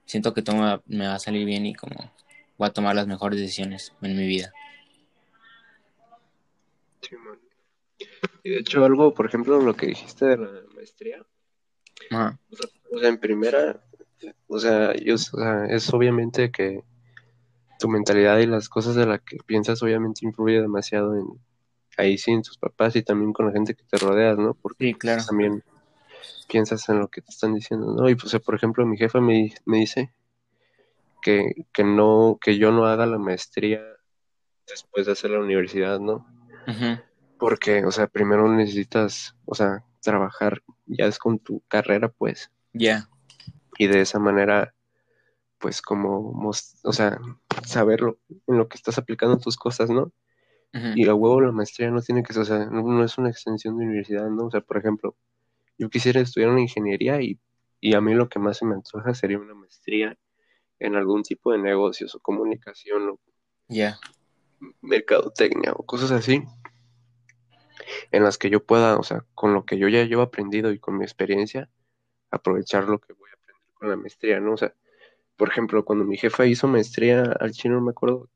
siento 0.04 0.32
que 0.32 0.42
todo 0.42 0.82
me 0.86 1.08
va 1.08 1.16
a 1.16 1.18
salir 1.18 1.44
bien 1.44 1.66
y 1.66 1.74
como 1.74 2.12
voy 2.58 2.68
a 2.68 2.72
tomar 2.72 2.94
las 2.94 3.08
mejores 3.08 3.40
decisiones 3.40 3.92
en 4.02 4.16
mi 4.16 4.24
vida. 4.24 4.52
Sí, 7.02 7.16
y 8.44 8.50
de 8.50 8.58
hecho 8.58 8.84
algo, 8.84 9.12
por 9.12 9.26
ejemplo, 9.26 9.60
lo 9.60 9.74
que 9.74 9.86
dijiste 9.86 10.26
de 10.26 10.36
la 10.36 10.50
maestría, 10.76 11.26
O, 12.92 12.98
sea, 13.00 13.08
en 13.08 13.18
primera, 13.18 13.82
o 14.46 14.60
sea, 14.60 14.92
es 14.92 15.92
obviamente 15.92 16.52
que 16.52 16.84
tu 17.80 17.88
mentalidad 17.88 18.38
y 18.38 18.46
las 18.46 18.68
cosas 18.68 18.94
de 18.94 19.06
las 19.06 19.22
que 19.22 19.38
piensas 19.44 19.82
obviamente 19.82 20.24
influye 20.24 20.60
demasiado 20.60 21.16
en 21.16 21.26
ahí 21.96 22.18
sí 22.18 22.32
en 22.32 22.42
tus 22.42 22.58
papás 22.58 22.96
y 22.96 23.02
también 23.02 23.32
con 23.32 23.46
la 23.46 23.52
gente 23.52 23.74
que 23.74 23.84
te 23.84 23.96
rodeas, 23.98 24.38
¿no? 24.38 24.54
Porque 24.54 24.86
sí, 24.86 24.94
claro. 24.94 25.24
también 25.24 25.62
piensas 26.48 26.88
en 26.88 27.00
lo 27.00 27.08
que 27.08 27.22
te 27.22 27.30
están 27.30 27.54
diciendo, 27.54 27.94
¿no? 27.94 28.08
Y 28.08 28.14
pues, 28.14 28.34
por 28.40 28.54
ejemplo, 28.54 28.86
mi 28.86 28.96
jefa 28.96 29.20
me, 29.20 29.52
me 29.64 29.78
dice 29.78 30.12
que, 31.22 31.84
no, 31.84 32.38
que 32.40 32.56
yo 32.56 32.70
no 32.70 32.86
haga 32.86 33.06
la 33.06 33.18
maestría 33.18 33.82
después 34.68 35.06
de 35.06 35.12
hacer 35.12 35.30
la 35.30 35.40
universidad, 35.40 35.98
¿no? 35.98 36.26
Porque, 37.38 37.84
o 37.84 37.90
sea, 37.90 38.06
primero 38.06 38.48
necesitas, 38.52 39.36
o 39.44 39.54
sea, 39.54 39.84
trabajar 40.00 40.62
ya 40.86 41.06
es 41.06 41.18
con 41.18 41.38
tu 41.38 41.62
carrera, 41.68 42.08
pues. 42.08 42.50
Ya. 42.72 43.08
Y 43.78 43.88
de 43.88 44.00
esa 44.00 44.18
manera, 44.18 44.74
pues 45.58 45.82
como, 45.82 46.32
o 46.82 46.92
sea, 46.92 47.18
saberlo 47.64 48.18
en 48.46 48.58
lo 48.58 48.68
que 48.68 48.76
estás 48.76 48.98
aplicando 48.98 49.38
tus 49.38 49.56
cosas, 49.56 49.90
¿no? 49.90 50.12
Y 50.72 51.08
a 51.08 51.14
huevo 51.14 51.40
la 51.40 51.52
maestría 51.52 51.90
no 51.90 52.02
tiene 52.02 52.22
que 52.22 52.34
ser, 52.34 52.42
o 52.42 52.44
sea, 52.44 52.66
no, 52.66 53.02
es 53.02 53.16
una 53.16 53.30
extensión 53.30 53.78
de 53.78 53.86
universidad, 53.86 54.28
¿no? 54.28 54.46
O 54.46 54.50
sea, 54.50 54.60
por 54.60 54.76
ejemplo, 54.76 55.16
yo 55.78 55.88
quisiera 55.88 56.20
estudiar 56.20 56.50
una 56.50 56.60
ingeniería 56.60 57.18
y, 57.22 57.40
y 57.80 57.94
a 57.94 58.02
mí 58.02 58.12
lo 58.12 58.28
que 58.28 58.38
más 58.38 58.58
se 58.58 58.66
me 58.66 58.74
antoja 58.74 59.14
sería 59.14 59.38
una 59.38 59.54
maestría 59.54 60.18
en 60.78 60.94
algún 60.94 61.22
tipo 61.22 61.52
de 61.52 61.58
negocios 61.58 62.14
o 62.14 62.20
comunicación. 62.20 63.18
Ya. 63.68 63.98
mercadotecnia 64.82 65.72
o 65.72 65.82
cosas 65.84 66.10
así, 66.10 66.42
en 68.12 68.22
las 68.22 68.38
que 68.38 68.50
yo 68.50 68.64
pueda, 68.64 68.96
o 68.96 69.02
sea, 69.02 69.24
con 69.34 69.54
lo 69.54 69.64
que 69.64 69.78
yo 69.78 69.88
ya 69.88 70.04
llevo 70.04 70.22
aprendido 70.22 70.72
y 70.72 70.78
con 70.78 70.98
mi 70.98 71.04
experiencia, 71.04 71.68
aprovechar 72.30 72.84
lo 72.84 72.98
que 72.98 73.12
voy 73.12 73.30
a 73.30 73.34
aprender 73.34 73.74
con 73.74 73.88
la 73.88 73.96
maestría, 73.96 74.40
¿no? 74.40 74.52
O 74.52 74.56
sea, 74.56 74.74
por 75.36 75.48
ejemplo, 75.48 75.84
cuando 75.84 76.04
mi 76.04 76.16
jefa 76.16 76.46
hizo 76.46 76.68
maestría 76.68 77.22
al 77.40 77.52
chino, 77.52 77.80
me 77.80 77.90
acuerdo 77.90 78.28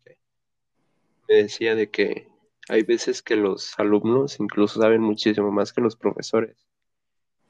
me 1.30 1.37
decía 1.37 1.76
de 1.76 1.90
que 1.90 2.28
hay 2.68 2.82
veces 2.82 3.22
que 3.22 3.37
los 3.37 3.78
alumnos 3.78 4.40
incluso 4.40 4.80
saben 4.80 5.00
muchísimo 5.00 5.52
más 5.52 5.72
que 5.72 5.80
los 5.80 5.94
profesores. 5.96 6.66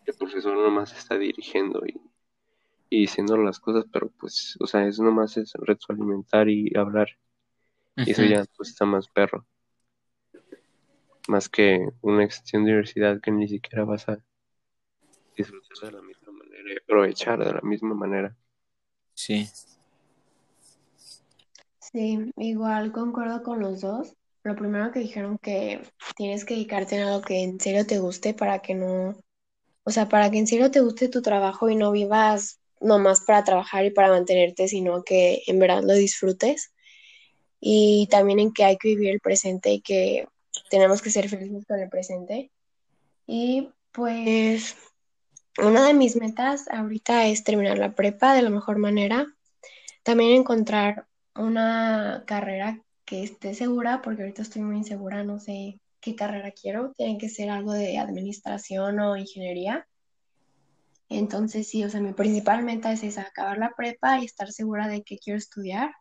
El 0.05 0.15
profesor 0.15 0.55
nomás 0.55 0.93
está 0.93 1.17
dirigiendo 1.17 1.83
y, 1.87 1.99
y 2.91 3.01
diciendo 3.01 3.39
las 3.39 3.59
cosas, 3.59 3.87
pero 3.91 4.11
pues, 4.11 4.57
o 4.61 4.67
sea, 4.67 4.87
eso 4.87 5.03
nomás 5.03 5.39
es 5.39 5.53
retroalimentar 5.55 6.49
y 6.51 6.77
hablar. 6.77 7.09
Y 7.97 8.11
eso 8.11 8.23
ya 8.23 8.45
pues 8.57 8.69
está 8.71 8.85
más 8.85 9.09
perro. 9.09 9.47
Más 11.29 11.49
que 11.49 11.89
una 12.03 12.25
extensión 12.25 12.65
de 12.65 12.73
universidad 12.73 13.21
que 13.21 13.31
ni 13.31 13.49
siquiera 13.49 13.85
vas 13.85 14.09
a 14.09 14.23
disfrutar 15.35 15.91
de 15.91 15.93
la 15.93 16.03
misma 16.03 16.33
manera 16.33 16.73
y 16.73 16.77
aprovechar 16.77 17.39
de 17.39 17.53
la 17.55 17.61
misma 17.63 17.95
manera. 17.95 18.37
Sí. 19.15 19.49
Sí, 21.93 22.31
igual 22.37 22.93
concuerdo 22.93 23.43
con 23.43 23.61
los 23.61 23.81
dos. 23.81 24.15
Lo 24.43 24.57
primero 24.57 24.91
que 24.93 25.01
dijeron 25.01 25.39
que 25.39 25.83
tienes 26.17 26.45
que 26.45 26.55
dedicarte 26.55 26.99
a 26.99 27.09
algo 27.09 27.21
que 27.21 27.43
en 27.43 27.61
serio 27.61 27.87
te 27.87 27.99
guste 27.99 28.33
para 28.33 28.61
que 28.61 28.75
no, 28.75 29.17
o 29.85 29.91
sea, 29.91 30.09
para 30.09 30.31
que 30.31 30.39
en 30.39 30.47
serio 30.47 30.71
te 30.71 30.81
guste 30.81 31.09
tu 31.09 31.21
trabajo 31.21 31.69
y 31.69 31.77
no 31.77 31.93
vivas 31.93 32.61
nomás 32.81 33.21
para 33.21 33.45
trabajar 33.45 33.85
y 33.85 33.91
para 33.91 34.09
mantenerte, 34.09 34.69
sino 34.69 35.03
que 35.03 35.43
en 35.47 35.59
verdad 35.59 35.83
lo 35.83 35.95
disfrutes. 35.95 36.73
Y 37.61 38.09
también 38.11 38.39
en 38.39 38.53
que 38.53 38.65
hay 38.65 38.79
que 38.79 38.89
vivir 38.89 39.11
el 39.11 39.21
presente 39.21 39.73
y 39.73 39.81
que 39.83 40.27
tenemos 40.71 41.03
que 41.03 41.11
ser 41.11 41.29
felices 41.29 41.67
con 41.67 41.79
el 41.79 41.91
presente. 41.91 42.51
Y 43.27 43.69
pues 43.93 44.77
una 45.59 45.87
de 45.87 45.95
mis 45.95 46.17
metas 46.17 46.67
ahorita 46.71 47.27
es 47.27 47.45
terminar 47.45 47.77
la 47.77 47.95
prepa 47.95 48.35
de 48.35 48.43
la 48.43 48.51
mejor 48.51 48.79
manera. 48.79 49.27
También 50.03 50.37
encontrar 50.37 51.07
una 51.35 52.25
carrera 52.27 52.81
que 53.05 53.23
esté 53.23 53.55
segura, 53.55 54.03
porque 54.03 54.23
ahorita 54.23 54.43
estoy 54.43 54.63
muy 54.63 54.77
insegura, 54.77 55.25
no 55.25 55.39
sé 55.39 55.81
qué 56.01 56.15
carrera 56.15 56.53
quiero. 56.53 56.93
Tiene 56.97 57.19
que 57.19 57.29
ser 57.29 57.51
algo 57.51 57.73
de 57.73 57.99
administración 57.99 59.01
o 59.01 59.17
ingeniería. 59.17 59.87
Entonces, 61.09 61.69
sí, 61.69 61.85
o 61.85 61.91
sea, 61.91 62.01
mi 62.01 62.13
principal 62.13 62.63
meta 62.63 62.93
es 62.93 63.19
acabar 63.19 63.59
la 63.59 63.75
prepa 63.77 64.21
y 64.21 64.25
estar 64.25 64.53
segura 64.53 64.87
de 64.89 65.03
que 65.03 65.19
quiero 65.19 65.39
estudiar. 65.39 65.93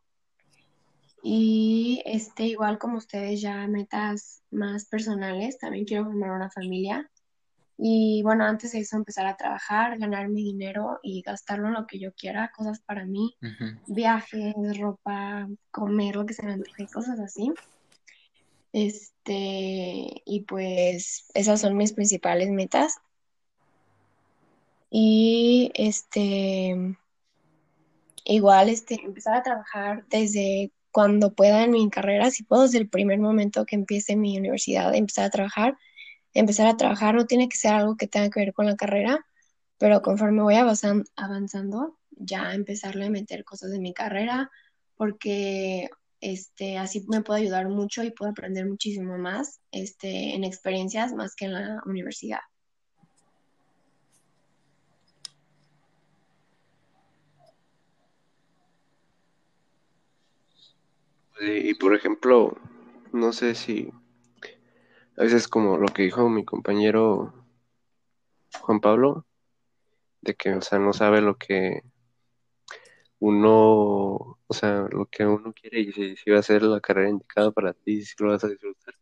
Y 1.23 2.01
este, 2.05 2.43
igual 2.43 2.77
como 2.77 2.97
ustedes, 2.97 3.41
ya 3.41 3.67
metas 3.67 4.43
más 4.51 4.85
personales, 4.85 5.57
también 5.57 5.85
quiero 5.85 6.05
formar 6.05 6.31
una 6.31 6.49
familia. 6.49 7.09
Y 7.81 8.21
bueno, 8.23 8.43
antes 8.43 8.73
de 8.73 8.79
eso 8.79 8.97
empezar 8.97 9.25
a 9.25 9.37
trabajar, 9.37 9.97
ganar 9.97 10.27
mi 10.27 10.43
dinero 10.43 10.99
y 11.01 11.21
gastarlo 11.21 11.67
en 11.67 11.75
lo 11.75 11.87
que 11.87 11.97
yo 11.97 12.11
quiera, 12.13 12.51
cosas 12.53 12.81
para 12.81 13.05
mí, 13.05 13.37
viajes, 13.87 14.53
ropa, 14.77 15.47
comer 15.71 16.17
lo 16.17 16.25
que 16.25 16.33
se 16.33 16.45
me 16.45 16.51
antoje, 16.51 16.87
cosas 16.87 17.21
así. 17.21 17.53
Este, 18.73 20.21
y 20.25 20.41
pues 20.45 21.29
esas 21.33 21.61
son 21.61 21.77
mis 21.77 21.93
principales 21.93 22.49
metas. 22.49 22.97
Y 24.89 25.71
este, 25.73 26.97
igual, 28.25 28.67
este, 28.67 28.95
empezar 29.05 29.35
a 29.35 29.43
trabajar 29.43 30.03
desde 30.09 30.73
cuando 30.91 31.33
pueda 31.33 31.63
en 31.63 31.71
mi 31.71 31.89
carrera, 31.89 32.29
si 32.29 32.43
puedo, 32.43 32.63
desde 32.63 32.79
el 32.79 32.89
primer 32.89 33.19
momento 33.19 33.65
que 33.65 33.77
empiece 33.77 34.17
mi 34.17 34.37
universidad, 34.37 34.93
empezar 34.93 35.23
a 35.23 35.29
trabajar. 35.29 35.77
Empezar 36.33 36.67
a 36.67 36.77
trabajar 36.77 37.15
no 37.15 37.25
tiene 37.25 37.49
que 37.49 37.57
ser 37.57 37.73
algo 37.73 37.95
que 37.97 38.07
tenga 38.07 38.29
que 38.29 38.39
ver 38.39 38.53
con 38.53 38.65
la 38.65 38.75
carrera, 38.75 39.25
pero 39.77 40.01
conforme 40.01 40.41
voy 40.43 40.55
avanzan- 40.55 41.05
avanzando, 41.15 41.97
ya 42.11 42.53
empezarle 42.53 43.05
a 43.05 43.09
meter 43.09 43.43
cosas 43.43 43.71
de 43.71 43.79
mi 43.79 43.93
carrera, 43.93 44.51
porque 44.95 45.89
este, 46.21 46.77
así 46.77 47.05
me 47.07 47.21
puede 47.21 47.41
ayudar 47.41 47.69
mucho 47.69 48.03
y 48.03 48.11
puedo 48.11 48.31
aprender 48.31 48.65
muchísimo 48.65 49.17
más 49.17 49.61
este, 49.71 50.35
en 50.35 50.43
experiencias 50.43 51.13
más 51.13 51.35
que 51.35 51.45
en 51.45 51.53
la 51.53 51.81
universidad. 51.85 52.41
Y, 61.41 61.69
y, 61.69 61.73
por 61.75 61.95
ejemplo, 61.95 62.57
no 63.13 63.31
sé 63.31 63.55
si 63.55 63.91
a 65.19 65.23
veces 65.23 65.49
como 65.49 65.77
lo 65.77 65.87
que 65.87 66.03
dijo 66.03 66.29
mi 66.29 66.45
compañero 66.45 67.33
Juan 68.61 68.79
Pablo, 68.79 69.25
de 70.21 70.33
que, 70.33 70.53
o 70.53 70.61
sea, 70.61 70.79
no 70.79 70.93
sabe 70.93 71.19
lo 71.19 71.37
que 71.37 71.81
uno, 73.19 73.51
o 74.47 74.53
sea, 74.53 74.87
lo 74.89 75.07
que 75.07 75.25
uno 75.25 75.51
quiere 75.51 75.81
y 75.81 75.91
si, 75.91 76.15
si 76.15 76.31
va 76.31 76.39
a 76.39 76.43
ser 76.43 76.63
la 76.63 76.79
carrera 76.79 77.09
indicada 77.09 77.51
para 77.51 77.73
ti, 77.73 78.01
si 78.01 78.15
lo 78.23 78.29
vas 78.29 78.45
a 78.45 78.47
disfrutar. 78.47 78.95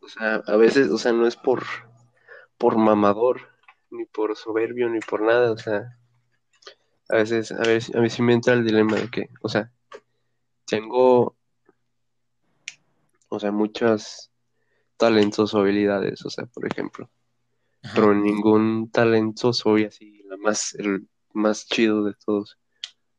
O 0.00 0.08
sea, 0.08 0.42
a 0.44 0.56
veces, 0.56 0.90
o 0.90 0.98
sea, 0.98 1.12
no 1.12 1.28
es 1.28 1.36
por, 1.36 1.62
por 2.58 2.76
mamador, 2.76 3.50
ni 3.92 4.06
por 4.06 4.34
soberbio, 4.34 4.88
ni 4.88 4.98
por 4.98 5.22
nada, 5.22 5.52
o 5.52 5.58
sea, 5.58 5.96
a 7.08 7.16
veces, 7.16 7.52
a 7.52 7.60
ver, 7.60 7.80
a 7.94 8.08
sí 8.08 8.22
me 8.22 8.34
entra 8.34 8.54
el 8.54 8.64
dilema 8.64 8.96
de 8.96 9.08
que, 9.08 9.28
o 9.42 9.48
sea, 9.48 9.70
tengo, 10.66 11.36
o 13.28 13.38
sea, 13.38 13.52
muchos 13.52 14.29
talentos 15.00 15.54
o 15.54 15.60
habilidades, 15.60 16.24
o 16.26 16.30
sea, 16.30 16.44
por 16.44 16.66
ejemplo, 16.70 17.10
Ajá. 17.82 17.94
pero 17.94 18.14
ningún 18.14 18.90
talento 18.90 19.54
soy 19.54 19.84
así, 19.86 20.22
la 20.24 20.36
más, 20.36 20.74
el 20.74 21.08
más 21.32 21.66
chido 21.66 22.04
de 22.04 22.14
todos. 22.24 22.58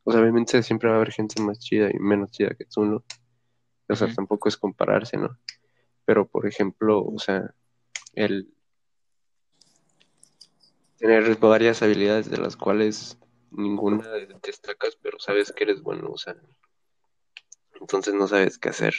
O 0.04 0.12
sea, 0.12 0.22
obviamente 0.22 0.62
siempre 0.62 0.90
va 0.90 0.96
a 0.96 0.98
haber 0.98 1.12
gente 1.12 1.42
más 1.42 1.58
chida 1.60 1.90
y 1.92 1.98
menos 2.00 2.30
chida 2.30 2.54
que 2.56 2.66
tú, 2.66 2.86
¿no? 2.86 3.04
O 3.90 3.96
sea, 3.96 4.14
tampoco 4.14 4.48
es 4.48 4.58
compararse, 4.58 5.18
¿no? 5.18 5.38
Pero, 6.06 6.28
por 6.28 6.46
ejemplo, 6.46 7.04
o 7.04 7.18
sea, 7.18 7.54
el 8.14 8.54
tener 10.98 11.36
varias 11.38 11.82
habilidades 11.82 12.30
de 12.30 12.38
las 12.38 12.56
cuales 12.56 13.18
ninguna 13.50 14.08
destacas, 14.44 14.98
pero 15.02 15.20
sabes 15.20 15.52
que 15.52 15.64
eres 15.64 15.82
bueno, 15.82 16.12
o 16.12 16.18
sea, 16.18 16.36
entonces 17.80 18.14
no 18.14 18.28
sabes 18.28 18.60
qué 18.60 18.70
hacer. 18.70 18.94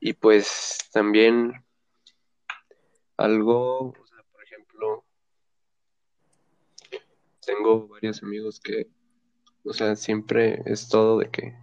Y 0.00 0.14
pues 0.14 0.78
también 0.92 1.52
algo, 3.18 3.90
o 3.90 4.06
sea, 4.06 4.24
por 4.32 4.42
ejemplo, 4.42 5.04
tengo 7.44 7.86
varios 7.86 8.22
amigos 8.22 8.60
que, 8.60 8.88
o 9.62 9.74
sea, 9.74 9.94
siempre 9.96 10.62
es 10.64 10.88
todo 10.88 11.18
de 11.18 11.30
que, 11.30 11.54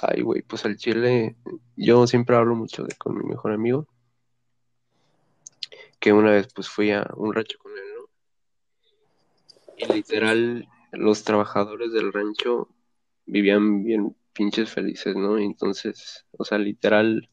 ay, 0.00 0.22
güey, 0.22 0.40
pues 0.40 0.64
al 0.64 0.78
chile, 0.78 1.36
yo 1.76 2.06
siempre 2.06 2.34
hablo 2.34 2.54
mucho 2.54 2.84
de 2.84 2.94
con 2.96 3.18
mi 3.18 3.24
mejor 3.24 3.52
amigo, 3.52 3.86
que 6.00 6.14
una 6.14 6.30
vez 6.30 6.48
pues 6.54 6.68
fui 6.68 6.92
a 6.92 7.06
un 7.16 7.34
rancho 7.34 7.58
con 7.58 7.72
él, 7.72 7.84
¿no? 7.96 8.08
Y 9.76 9.92
literal, 9.92 10.68
los 10.92 11.24
trabajadores 11.24 11.92
del 11.92 12.10
rancho 12.10 12.68
vivían 13.26 13.84
bien 13.84 14.16
pinches 14.32 14.70
felices, 14.70 15.14
¿no? 15.14 15.38
Entonces, 15.38 16.26
o 16.32 16.44
sea, 16.44 16.58
literal, 16.58 17.30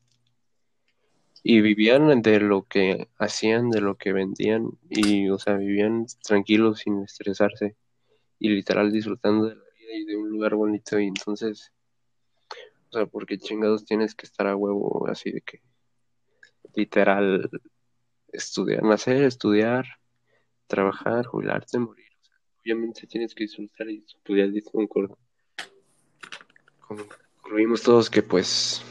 y 1.44 1.62
vivían 1.62 2.22
de 2.22 2.40
lo 2.40 2.64
que 2.64 3.08
hacían, 3.18 3.70
de 3.70 3.82
lo 3.82 3.98
que 3.98 4.14
vendían, 4.14 4.70
y, 4.90 5.30
o 5.30 5.40
sea, 5.40 5.56
vivían 5.56 6.06
tranquilos 6.24 6.80
sin 6.80 7.04
estresarse, 7.04 7.76
y 8.40 8.50
literal 8.50 8.92
disfrutando 8.92 9.48
de 9.48 9.56
la 9.56 9.64
vida 9.80 9.94
y 9.94 10.06
de 10.06 10.16
un 10.18 10.30
lugar 10.30 10.56
bonito, 10.56 11.00
y 11.00 11.08
entonces, 11.08 11.72
o 12.90 12.98
sea, 12.98 13.06
porque 13.08 13.38
chingados 13.38 13.86
tienes 13.86 14.14
que 14.14 14.26
estar 14.26 14.48
a 14.48 14.56
huevo, 14.56 15.08
así 15.08 15.32
de 15.32 15.42
que, 15.42 15.62
literal, 16.76 17.50
estudiar, 18.32 18.84
nacer, 18.84 19.24
estudiar, 19.24 19.86
trabajar, 20.68 21.26
jubilarte, 21.26 21.80
morir. 21.80 22.08
O 22.22 22.24
sea, 22.24 22.36
obviamente 22.62 23.08
tienes 23.08 23.34
que 23.34 23.46
disfrutar 23.46 23.90
y 23.90 24.04
estudiar, 24.08 24.50
concordo. 24.72 25.18
Concluimos 27.42 27.82
todos 27.82 28.10
que 28.10 28.22
pues 28.22 28.84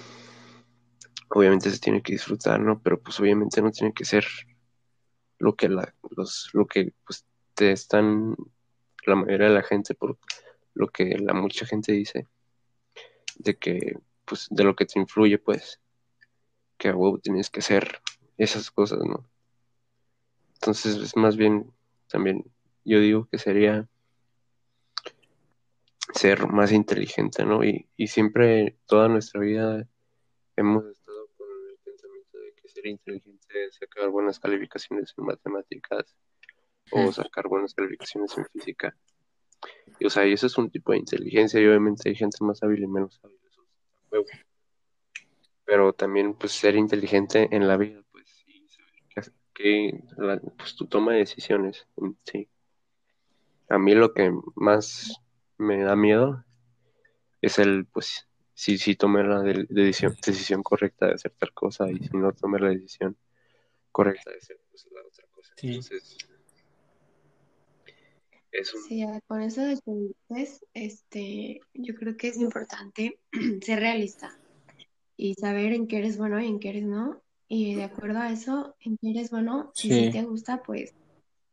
obviamente 1.30 1.70
se 1.70 1.78
tiene 1.78 2.02
que 2.02 2.12
disfrutar, 2.12 2.60
¿no? 2.60 2.80
Pero 2.82 3.00
pues 3.00 3.18
obviamente 3.20 3.62
no 3.62 3.70
tiene 3.70 3.92
que 3.92 4.04
ser 4.04 4.26
lo 5.38 5.56
que 5.56 5.68
la, 5.68 5.94
los, 6.16 6.50
lo 6.52 6.66
que 6.66 6.92
pues 7.04 7.24
te 7.54 7.72
están 7.72 8.36
la 9.06 9.16
mayoría 9.16 9.48
de 9.48 9.54
la 9.54 9.62
gente 9.62 9.94
por 9.94 10.18
lo 10.74 10.88
que 10.88 11.16
la 11.18 11.32
mucha 11.32 11.66
gente 11.66 11.92
dice 11.92 12.28
de 13.36 13.56
que 13.56 13.98
pues 14.24 14.48
de 14.50 14.64
lo 14.64 14.76
que 14.76 14.86
te 14.86 14.98
influye 14.98 15.38
pues 15.38 15.80
que 16.76 16.88
a 16.88 16.96
huevo 16.96 17.18
tienes 17.18 17.50
que 17.50 17.60
hacer 17.60 18.00
esas 18.38 18.70
cosas, 18.70 19.00
¿no? 19.00 19.28
Entonces 20.54 20.96
es 20.96 21.16
más 21.16 21.36
bien 21.36 21.72
también 22.08 22.44
yo 22.84 23.00
digo 23.00 23.28
que 23.30 23.38
sería 23.38 23.88
ser 26.14 26.48
más 26.48 26.72
inteligente, 26.72 27.44
¿no? 27.44 27.64
Y, 27.64 27.88
y 27.96 28.08
siempre 28.08 28.76
toda 28.86 29.08
nuestra 29.08 29.40
vida 29.40 29.86
hemos 30.56 30.84
estado 30.86 31.28
con 31.36 31.46
el 31.70 31.78
pensamiento 31.84 32.38
de 32.38 32.52
que 32.54 32.68
ser 32.80 32.90
inteligente 32.90 33.66
es 33.66 33.76
sacar 33.76 34.08
buenas 34.08 34.38
calificaciones 34.38 35.14
en 35.16 35.24
matemáticas 35.24 36.16
o 36.90 37.12
sacar 37.12 37.46
buenas 37.48 37.74
calificaciones 37.74 38.36
en 38.36 38.46
física. 38.46 38.96
Y, 39.98 40.06
o 40.06 40.10
sea, 40.10 40.26
y 40.26 40.32
eso 40.32 40.46
es 40.46 40.56
un 40.58 40.70
tipo 40.70 40.92
de 40.92 40.98
inteligencia 40.98 41.60
y 41.60 41.66
obviamente 41.66 42.08
hay 42.08 42.14
gente 42.14 42.38
más 42.40 42.62
hábil 42.62 42.82
y 42.82 42.86
menos 42.86 43.20
hábil. 43.22 43.38
Pero 45.64 45.92
también, 45.92 46.34
pues, 46.34 46.52
ser 46.52 46.74
inteligente 46.74 47.48
en 47.52 47.68
la 47.68 47.76
vida, 47.76 48.02
pues, 48.10 48.26
y 48.46 48.66
saber 48.68 49.32
que, 49.54 50.02
pues, 50.56 50.74
tu 50.74 50.86
toma 50.86 51.12
de 51.12 51.18
decisiones, 51.18 51.86
sí. 52.24 52.48
A 53.68 53.78
mí 53.78 53.94
lo 53.94 54.12
que 54.12 54.32
más 54.56 55.20
me 55.58 55.82
da 55.84 55.94
miedo 55.94 56.44
es 57.40 57.58
el, 57.60 57.86
pues, 57.86 58.26
si, 58.60 58.76
si 58.76 58.94
tomé 58.94 59.24
la 59.24 59.40
decisión, 59.40 60.14
decisión 60.22 60.62
correcta 60.62 61.06
de 61.06 61.14
hacer 61.14 61.32
tal 61.38 61.50
cosa 61.54 61.90
y 61.90 61.98
si 61.98 62.14
no 62.14 62.30
tomé 62.32 62.58
la 62.58 62.68
decisión 62.68 63.16
correcta 63.90 64.30
de 64.30 64.36
hacer 64.36 64.60
pues, 64.68 64.86
la 64.92 65.00
otra 65.00 65.24
cosa. 65.34 65.54
Entonces, 65.62 66.18
Sí, 68.86 69.02
con 69.26 69.40
eso 69.40 69.62
de 69.62 69.78
este, 70.74 71.60
yo 71.72 71.94
creo 71.94 72.16
que 72.18 72.28
es 72.28 72.36
importante 72.36 73.18
ser 73.62 73.78
realista 73.78 74.36
y 75.16 75.34
saber 75.34 75.72
en 75.72 75.86
qué 75.86 75.98
eres 75.98 76.18
bueno 76.18 76.38
y 76.38 76.46
en 76.46 76.58
qué 76.58 76.68
eres 76.70 76.84
no. 76.84 77.22
Y 77.48 77.76
de 77.76 77.84
acuerdo 77.84 78.18
a 78.18 78.30
eso, 78.30 78.76
en 78.80 78.98
qué 78.98 79.10
eres 79.10 79.30
bueno, 79.30 79.70
si 79.74 80.10
te 80.10 80.22
gusta, 80.22 80.62
pues 80.62 80.92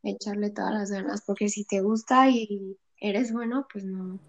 echarle 0.02 0.50
todas 0.50 0.74
las 0.74 0.90
ganas, 0.90 1.22
porque 1.24 1.48
si 1.48 1.64
te 1.64 1.80
gusta 1.80 2.28
y 2.28 2.76
eres 3.00 3.32
bueno, 3.32 3.66
pues 3.72 3.84
no, 3.84 4.20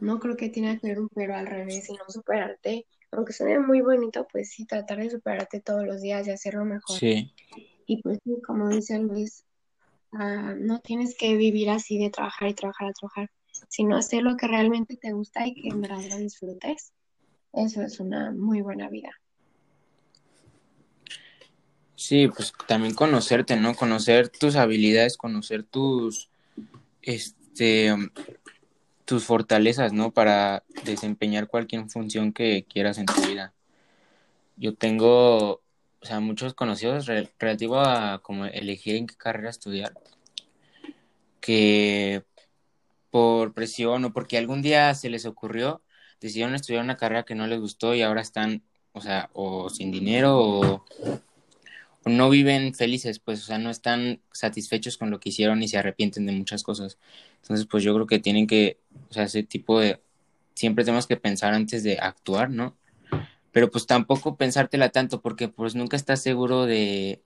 no 0.00 0.20
creo 0.20 0.36
que 0.36 0.48
tenga 0.48 0.76
que 0.78 0.88
ver 0.88 1.00
un 1.00 1.08
pero 1.08 1.34
al 1.34 1.46
revés, 1.46 1.84
sino 1.86 2.00
superarte, 2.08 2.86
aunque 3.10 3.32
suene 3.32 3.58
muy 3.58 3.80
bonito, 3.80 4.26
pues 4.30 4.50
sí, 4.50 4.66
tratar 4.66 4.98
de 4.98 5.10
superarte 5.10 5.60
todos 5.60 5.84
los 5.84 6.00
días 6.02 6.26
y 6.26 6.30
hacerlo 6.30 6.64
mejor. 6.64 6.98
Sí. 6.98 7.32
Y 7.86 8.02
pues 8.02 8.18
como 8.46 8.68
dice 8.68 8.98
Luis, 8.98 9.46
Ah, 10.12 10.54
no 10.56 10.80
tienes 10.80 11.14
que 11.18 11.36
vivir 11.36 11.68
así 11.68 11.98
de 11.98 12.10
trabajar 12.10 12.48
y 12.48 12.54
trabajar 12.54 12.90
y 12.90 12.92
trabajar, 12.94 13.30
sino 13.68 13.96
hacer 13.96 14.22
lo 14.22 14.36
que 14.36 14.46
realmente 14.46 14.96
te 14.96 15.12
gusta 15.12 15.46
y 15.46 15.54
que 15.54 15.68
en 15.68 15.80
verdad 15.80 16.00
lo 16.08 16.16
disfrutes. 16.16 16.92
Eso 17.52 17.82
es 17.82 18.00
una 18.00 18.30
muy 18.30 18.62
buena 18.62 18.88
vida. 18.88 19.10
Sí, 21.96 22.28
pues 22.28 22.52
también 22.66 22.94
conocerte, 22.94 23.56
¿no? 23.56 23.74
Conocer 23.74 24.28
tus 24.28 24.56
habilidades, 24.56 25.16
conocer 25.16 25.64
tus, 25.64 26.30
este, 27.02 27.94
tus 29.06 29.24
fortalezas, 29.24 29.94
¿no? 29.94 30.10
Para 30.12 30.64
desempeñar 30.84 31.48
cualquier 31.48 31.88
función 31.88 32.32
que 32.32 32.66
quieras 32.68 32.98
en 32.98 33.06
tu 33.06 33.22
vida. 33.22 33.54
Yo 34.56 34.74
tengo 34.74 35.62
o 36.06 36.08
sea, 36.08 36.20
muchos 36.20 36.54
conocidos 36.54 37.06
relativo 37.06 37.80
a 37.80 38.20
como 38.22 38.44
elegir 38.46 38.96
en 38.96 39.08
qué 39.08 39.16
carrera 39.16 39.50
estudiar, 39.50 39.92
que 41.40 42.24
por 43.10 43.54
presión 43.54 44.04
o 44.04 44.12
porque 44.12 44.38
algún 44.38 44.62
día 44.62 44.94
se 44.94 45.10
les 45.10 45.26
ocurrió, 45.26 45.82
decidieron 46.20 46.54
estudiar 46.54 46.84
una 46.84 46.96
carrera 46.96 47.24
que 47.24 47.34
no 47.34 47.46
les 47.46 47.60
gustó 47.60 47.94
y 47.94 48.02
ahora 48.02 48.20
están, 48.20 48.62
o 48.92 49.00
sea, 49.00 49.30
o 49.32 49.68
sin 49.68 49.90
dinero 49.90 50.38
o, 50.38 50.84
no 52.06 52.30
viven 52.30 52.74
felices, 52.74 53.18
pues, 53.18 53.42
o 53.42 53.46
sea, 53.46 53.58
no 53.58 53.70
están 53.70 54.20
satisfechos 54.32 54.96
con 54.96 55.10
lo 55.10 55.20
que 55.20 55.30
hicieron 55.30 55.62
y 55.62 55.68
se 55.68 55.78
arrepienten 55.78 56.26
de 56.26 56.32
muchas 56.32 56.62
cosas. 56.62 56.98
Entonces, 57.42 57.66
pues 57.66 57.84
yo 57.84 57.94
creo 57.94 58.06
que 58.06 58.18
tienen 58.18 58.46
que, 58.46 58.78
o 59.10 59.12
sea, 59.12 59.24
ese 59.24 59.42
tipo 59.42 59.80
de, 59.80 60.00
siempre 60.54 60.84
tenemos 60.84 61.06
que 61.06 61.16
pensar 61.16 61.54
antes 61.54 61.82
de 61.82 61.98
actuar, 61.98 62.50
¿no? 62.50 62.76
pero 63.56 63.70
pues 63.70 63.86
tampoco 63.86 64.36
pensártela 64.36 64.90
tanto 64.90 65.22
porque 65.22 65.48
pues 65.48 65.74
nunca 65.74 65.96
estás 65.96 66.20
seguro 66.20 66.66
de 66.66 67.22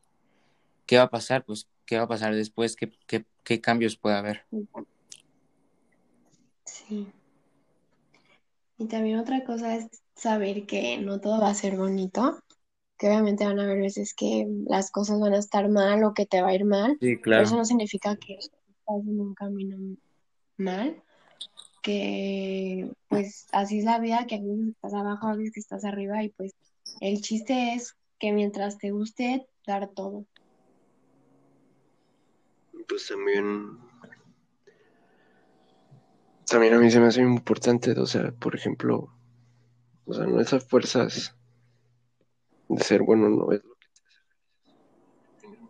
qué 0.87 0.97
va 0.97 1.03
a 1.03 1.11
pasar, 1.11 1.45
pues 1.45 1.67
qué 1.85 1.97
va 1.97 2.05
a 2.05 2.07
pasar 2.07 2.37
después, 2.37 2.77
qué, 2.77 2.93
qué, 3.09 3.25
qué 3.43 3.61
cambios 3.61 3.97
puede 3.97 4.15
haber. 4.15 4.45
Sí. 6.65 7.09
Y 8.79 8.87
también 8.87 9.19
otra 9.19 9.43
cosa 9.45 9.75
es 9.75 9.89
saber 10.15 10.67
que 10.67 10.99
no 10.99 11.21
todo 11.21 11.41
va 11.41 11.51
a 11.51 11.55
ser 11.55 11.77
bonito, 11.77 12.39
que 13.01 13.09
obviamente 13.09 13.47
van 13.47 13.59
a 13.59 13.63
haber 13.63 13.79
veces 13.79 14.13
que 14.13 14.47
las 14.67 14.91
cosas 14.91 15.19
van 15.19 15.33
a 15.33 15.39
estar 15.39 15.67
mal 15.71 16.05
o 16.05 16.13
que 16.13 16.27
te 16.27 16.43
va 16.43 16.49
a 16.49 16.55
ir 16.55 16.67
mal, 16.67 16.99
sí, 17.01 17.17
claro. 17.17 17.39
pero 17.39 17.43
eso 17.45 17.57
no 17.57 17.65
significa 17.65 18.15
que 18.17 18.35
estás 18.35 19.01
en 19.09 19.19
un 19.19 19.35
camino 19.35 19.97
mal 20.59 21.03
que 21.81 22.93
pues 23.09 23.47
así 23.53 23.79
es 23.79 23.87
la 23.87 23.99
vida, 24.01 24.27
que 24.27 24.35
a 24.35 24.41
veces 24.41 24.69
estás 24.69 24.93
abajo, 24.93 25.29
a 25.29 25.35
veces 25.35 25.55
que 25.55 25.61
estás 25.61 25.87
arriba 25.87 26.23
y 26.23 26.29
pues 26.29 26.53
el 27.01 27.23
chiste 27.23 27.73
es 27.73 27.97
que 28.19 28.33
mientras 28.33 28.77
te 28.77 28.91
guste, 28.91 29.47
dar 29.67 29.89
todo. 29.89 30.27
Pues 32.87 33.09
también, 33.09 33.79
también 36.47 36.75
a 36.75 36.79
mí 36.79 36.91
se 36.91 37.01
me 37.01 37.07
hace 37.07 37.23
importante, 37.23 37.93
o 37.93 38.05
sea, 38.05 38.31
por 38.33 38.55
ejemplo, 38.55 39.11
o 40.05 40.13
sea, 40.13 40.27
no 40.27 40.39
esas 40.39 40.69
fuerzas 40.69 41.35
de 42.77 42.85
ser 42.85 43.03
bueno 43.03 43.29
no 43.29 43.53
es 43.53 43.65
lo 43.65 43.75
que 43.75 43.87
te 43.89 44.01
hace 44.07 44.23
feliz. 45.41 45.61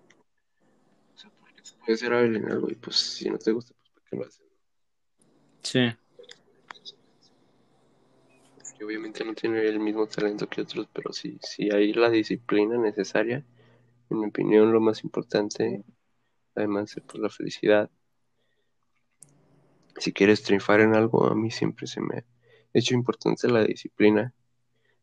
O 1.14 1.18
sea, 1.18 1.30
porque 1.38 1.62
puedes 1.84 2.00
ser 2.00 2.12
hábil 2.12 2.36
en 2.36 2.50
algo 2.50 2.70
y 2.70 2.74
pues 2.74 2.96
si 2.96 3.30
no 3.30 3.38
te 3.38 3.52
gusta, 3.52 3.74
pues 3.74 3.90
¿para 3.90 4.06
qué 4.06 4.16
lo 4.16 4.24
haces? 4.24 4.46
Sí. 5.62 5.96
obviamente 8.84 9.24
no 9.24 9.34
tiene 9.34 9.62
el 9.66 9.78
mismo 9.78 10.06
talento 10.06 10.48
que 10.48 10.62
otros, 10.62 10.88
pero 10.92 11.12
sí, 11.12 11.38
sí 11.42 11.68
hay 11.72 11.92
la 11.92 12.10
disciplina 12.10 12.76
necesaria. 12.78 13.44
En 14.08 14.18
mi 14.18 14.26
opinión, 14.26 14.72
lo 14.72 14.80
más 14.80 15.04
importante, 15.04 15.84
además 16.54 16.94
de 16.94 17.02
pues, 17.02 17.20
la 17.20 17.28
felicidad. 17.28 17.90
Si 19.98 20.12
quieres 20.12 20.42
triunfar 20.42 20.80
en 20.80 20.94
algo, 20.94 21.26
a 21.26 21.34
mí 21.34 21.50
siempre 21.50 21.86
se 21.86 22.00
me 22.00 22.16
ha 22.16 22.24
hecho 22.72 22.94
importante 22.94 23.48
la 23.48 23.62
disciplina. 23.64 24.34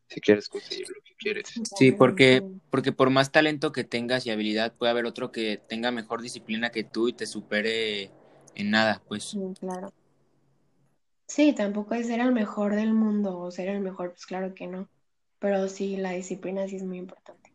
Si 0.08 0.20
quieres 0.20 0.48
conseguir 0.48 0.88
lo 0.88 1.02
que 1.02 1.14
quieres. 1.18 1.60
Sí, 1.76 1.92
porque, 1.92 2.42
porque 2.70 2.92
por 2.92 3.10
más 3.10 3.30
talento 3.30 3.72
que 3.72 3.84
tengas 3.84 4.26
y 4.26 4.30
habilidad, 4.30 4.74
puede 4.74 4.90
haber 4.90 5.04
otro 5.04 5.30
que 5.32 5.60
tenga 5.68 5.90
mejor 5.90 6.22
disciplina 6.22 6.70
que 6.70 6.82
tú 6.84 7.08
y 7.08 7.12
te 7.12 7.26
supere 7.26 8.10
en 8.54 8.70
nada, 8.70 9.02
pues. 9.06 9.36
claro. 9.60 9.92
Sí, 11.26 11.52
tampoco 11.52 11.94
es 11.94 12.06
ser 12.06 12.20
el 12.20 12.32
mejor 12.32 12.74
del 12.74 12.94
mundo 12.94 13.38
o 13.38 13.50
ser 13.50 13.68
el 13.68 13.80
mejor, 13.80 14.12
pues 14.12 14.24
claro 14.24 14.54
que 14.54 14.66
no. 14.66 14.88
Pero 15.38 15.68
sí, 15.68 15.98
la 15.98 16.12
disciplina 16.12 16.66
sí 16.66 16.76
es 16.76 16.84
muy 16.84 16.96
importante. 16.96 17.52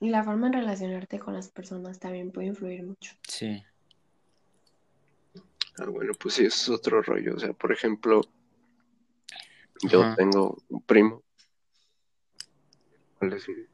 Y 0.00 0.10
la 0.10 0.22
forma 0.22 0.48
en 0.48 0.52
relacionarte 0.52 1.18
con 1.18 1.34
las 1.34 1.48
personas 1.48 1.98
también 1.98 2.30
puede 2.30 2.48
influir 2.48 2.84
mucho. 2.84 3.14
Sí. 3.26 3.64
Ah, 5.78 5.86
bueno, 5.86 6.12
pues 6.20 6.34
sí, 6.34 6.44
es 6.44 6.68
otro 6.68 7.02
rollo. 7.02 7.34
O 7.34 7.38
sea, 7.40 7.52
por 7.52 7.72
ejemplo, 7.72 8.20
yo 9.82 10.14
tengo 10.16 10.56
un 10.68 10.82
primo, 10.82 11.22
cual 13.18 13.32
es 13.32 13.48
un, 13.48 13.66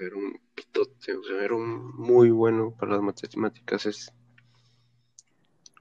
era 0.00 0.16
un 0.16 0.40
pitote, 0.54 1.14
o 1.14 1.22
sea, 1.22 1.42
era 1.42 1.54
un 1.54 1.94
muy 1.96 2.30
bueno 2.30 2.74
para 2.78 2.92
las 2.92 3.02
matemáticas. 3.02 3.86
Es 3.86 4.12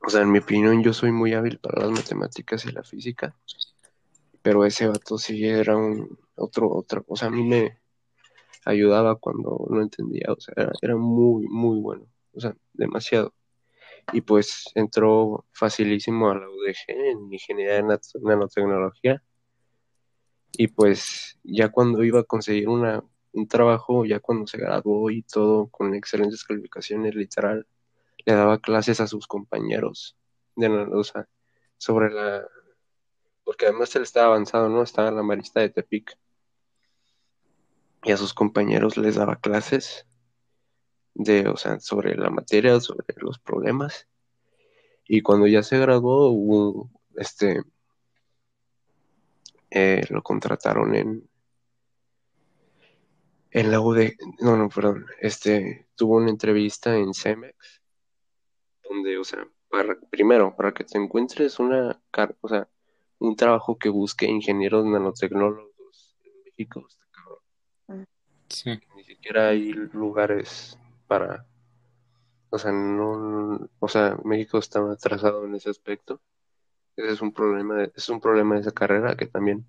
o 0.01 0.09
sea, 0.09 0.21
en 0.21 0.31
mi 0.31 0.39
opinión, 0.39 0.81
yo 0.81 0.93
soy 0.93 1.11
muy 1.11 1.33
hábil 1.33 1.59
para 1.59 1.83
las 1.85 1.91
matemáticas 1.91 2.65
y 2.65 2.71
la 2.71 2.83
física, 2.83 3.35
pero 4.41 4.65
ese 4.65 4.87
vato 4.87 5.17
sí 5.17 5.45
era 5.45 5.75
un 5.75 6.17
otro, 6.35 6.69
otra 6.71 7.01
cosa. 7.01 7.27
A 7.27 7.29
mí 7.29 7.43
me 7.43 7.79
ayudaba 8.65 9.17
cuando 9.17 9.67
no 9.69 9.81
entendía, 9.81 10.27
o 10.29 10.39
sea, 10.39 10.53
era, 10.81 10.95
muy, 10.95 11.47
muy 11.47 11.79
bueno, 11.79 12.07
o 12.33 12.39
sea, 12.39 12.55
demasiado. 12.73 13.33
Y 14.13 14.21
pues 14.21 14.63
entró 14.73 15.45
facilísimo 15.51 16.29
a 16.29 16.35
la 16.35 16.49
UDG 16.49 16.87
en 16.87 17.33
ingeniería 17.33 17.75
de 17.75 17.97
nanotecnología. 18.21 19.21
Y 20.53 20.67
pues 20.67 21.37
ya 21.43 21.69
cuando 21.69 22.03
iba 22.03 22.21
a 22.21 22.23
conseguir 22.23 22.67
una, 22.67 23.03
un 23.33 23.47
trabajo, 23.47 24.05
ya 24.05 24.19
cuando 24.19 24.47
se 24.47 24.57
graduó 24.57 25.09
y 25.09 25.23
todo 25.23 25.67
con 25.67 25.93
excelentes 25.93 26.43
calificaciones, 26.43 27.15
literal, 27.15 27.67
le 28.25 28.33
daba 28.33 28.59
clases 28.59 28.99
a 28.99 29.07
sus 29.07 29.27
compañeros 29.27 30.17
de 30.55 30.67
o 30.67 31.03
sea, 31.03 31.27
sobre 31.77 32.11
la 32.11 32.45
porque 33.49 33.65
además 33.65 33.95
él 33.95 34.03
estaba 34.03 34.27
avanzado, 34.27 34.69
¿no? 34.69 34.83
Estaba 34.83 35.09
en 35.09 35.15
la 35.15 35.23
marista 35.23 35.59
de 35.59 35.69
Tepic. 35.69 36.15
Y 38.03 38.11
a 38.11 38.17
sus 38.17 38.35
compañeros 38.35 38.95
les 38.95 39.15
daba 39.15 39.37
clases 39.37 40.05
de, 41.15 41.47
o 41.47 41.57
sea, 41.57 41.79
sobre 41.79 42.15
la 42.15 42.29
materia, 42.29 42.79
sobre 42.79 43.07
los 43.17 43.39
problemas. 43.39 44.07
Y 45.07 45.23
cuando 45.23 45.47
ya 45.47 45.63
se 45.63 45.79
graduó, 45.79 46.91
este, 47.15 47.63
eh, 49.71 50.03
lo 50.09 50.21
contrataron 50.23 50.95
en, 50.95 51.29
en 53.51 53.71
la 53.71 53.79
UD, 53.79 54.11
no, 54.41 54.57
no, 54.57 54.69
perdón, 54.69 55.05
este, 55.19 55.87
tuvo 55.95 56.17
una 56.17 56.29
entrevista 56.29 56.95
en 56.95 57.13
Cemex 57.13 57.79
donde, 58.89 59.17
o 59.17 59.23
sea, 59.23 59.47
para, 59.69 59.97
primero, 60.09 60.55
para 60.55 60.73
que 60.73 60.83
te 60.83 60.97
encuentres 60.97 61.59
una, 61.59 62.01
o 62.41 62.49
sea, 62.49 62.67
un 63.19 63.35
trabajo 63.35 63.77
que 63.77 63.89
busque 63.89 64.25
ingenieros 64.25 64.85
nanotecnólogos 64.85 66.17
en 66.23 66.31
México. 66.43 66.85
Está 66.87 67.05
cabrón. 67.11 68.07
Sí. 68.49 68.79
Ni 68.95 69.03
siquiera 69.03 69.49
hay 69.49 69.71
lugares 69.71 70.77
para, 71.07 71.45
o 72.49 72.57
sea, 72.57 72.71
no, 72.71 73.69
o 73.79 73.87
sea, 73.87 74.17
México 74.23 74.57
está 74.57 74.79
atrasado 74.91 75.45
en 75.45 75.55
ese 75.55 75.69
aspecto. 75.69 76.19
Ese 76.99 77.13
es 77.13 77.21
un 77.21 77.31
problema, 77.31 77.75
de- 77.75 77.91
es 77.95 78.09
un 78.09 78.19
problema 78.19 78.55
de 78.55 78.61
esa 78.61 78.71
carrera 78.73 79.15
que 79.15 79.25
también 79.25 79.65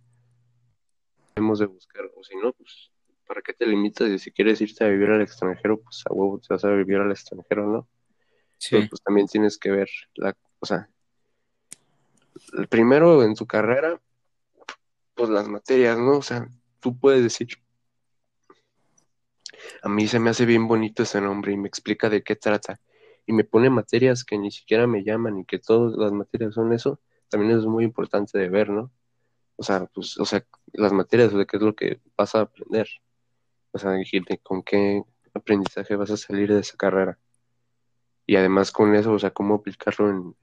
debemos 1.37 1.61
de 1.61 1.67
buscar. 1.67 2.05
O 2.17 2.25
si 2.25 2.37
no, 2.37 2.53
pues, 2.53 2.91
¿para 3.25 3.41
qué 3.41 3.53
te 3.53 3.67
limitas? 3.67 4.09
Y 4.09 4.19
si 4.19 4.33
quieres 4.33 4.61
irte 4.61 4.83
a 4.85 4.89
vivir 4.89 5.11
al 5.11 5.23
extranjero, 5.23 5.81
pues 5.81 6.03
a 6.11 6.13
huevo 6.13 6.41
te 6.41 6.53
vas 6.53 6.65
a 6.65 6.71
vivir 6.71 6.97
al 6.97 7.13
extranjero, 7.13 7.67
¿no? 7.67 7.89
Pero 8.71 8.83
Sí. 8.83 8.89
pues 8.89 9.01
también 9.03 9.29
tienes 9.29 9.57
que 9.59 9.71
ver 9.71 9.89
la, 10.15 10.37
o 10.59 10.67
sea, 10.67 10.89
el 12.55 12.67
primero 12.67 13.23
en 13.23 13.35
tu 13.37 13.47
carrera, 13.47 14.01
pues 15.15 15.31
las 15.31 15.47
materias, 15.49 15.99
¿no? 15.99 16.19
O 16.19 16.23
sea, 16.23 16.49
tú 16.81 16.99
puedes 16.99 17.23
decir, 17.23 17.49
a 19.83 19.89
mí 19.89 20.09
se 20.09 20.19
me 20.19 20.31
hace 20.31 20.47
bien 20.47 20.67
bonito 20.67 21.05
ese 21.05 21.21
nombre 21.21 21.53
y 21.53 21.57
me 21.57 21.69
explica 21.69 22.11
de 22.11 22.23
qué 22.25 22.35
trata. 22.35 22.81
Y 23.27 23.33
me 23.33 23.45
pone 23.45 23.71
materias 23.71 24.25
que 24.25 24.37
ni 24.37 24.51
siquiera 24.51 24.89
me 24.89 25.05
llaman 25.05 25.39
y 25.39 25.45
que 25.45 25.61
todas 25.61 25.97
las 25.97 26.11
materias 26.11 26.55
son 26.55 26.73
eso, 26.73 27.01
también 27.31 27.57
es 27.59 27.65
muy 27.65 27.85
importante 27.85 28.39
de 28.39 28.49
ver, 28.49 28.69
¿no? 28.71 28.91
O 29.57 29.63
sea, 29.63 29.87
pues, 29.87 30.19
o 30.19 30.25
sea, 30.25 30.45
las 30.73 30.93
materias, 30.93 31.33
de 31.33 31.47
qué 31.47 31.57
es 31.57 31.63
lo 31.63 31.75
que 31.75 32.01
vas 32.17 32.35
a 32.35 32.43
aprender. 32.43 32.89
O 33.73 33.79
sea, 33.79 33.93
con 34.43 34.63
qué 34.63 35.03
aprendizaje 35.35 35.97
vas 35.97 36.11
a 36.11 36.17
salir 36.17 36.53
de 36.53 36.61
esa 36.61 36.77
carrera. 36.77 37.19
Y 38.27 38.37
además 38.37 38.73
con 38.73 38.95
eso, 38.95 39.13
o 39.13 39.19
sea, 39.19 39.31
cómo 39.31 39.55
aplicarlo 39.57 40.11
en, 40.11 40.37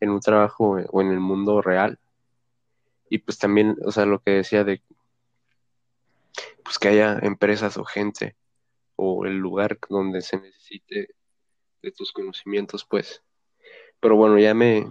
en 0.00 0.10
un 0.10 0.20
trabajo 0.20 0.78
o 0.90 1.00
en 1.00 1.10
el 1.10 1.20
mundo 1.20 1.62
real. 1.62 1.98
Y 3.08 3.18
pues 3.18 3.38
también, 3.38 3.76
o 3.84 3.92
sea, 3.92 4.06
lo 4.06 4.20
que 4.20 4.32
decía 4.32 4.64
de 4.64 4.82
pues 6.66 6.78
que 6.78 6.88
haya 6.88 7.18
empresas 7.22 7.76
o 7.76 7.84
gente 7.84 8.34
o 8.96 9.24
el 9.24 9.36
lugar 9.36 9.78
donde 9.88 10.20
se 10.20 10.38
necesite 10.38 11.14
de 11.82 11.92
tus 11.92 12.12
conocimientos, 12.12 12.84
pues. 12.84 13.22
Pero 14.00 14.16
bueno, 14.16 14.38
ya 14.38 14.52
me, 14.52 14.86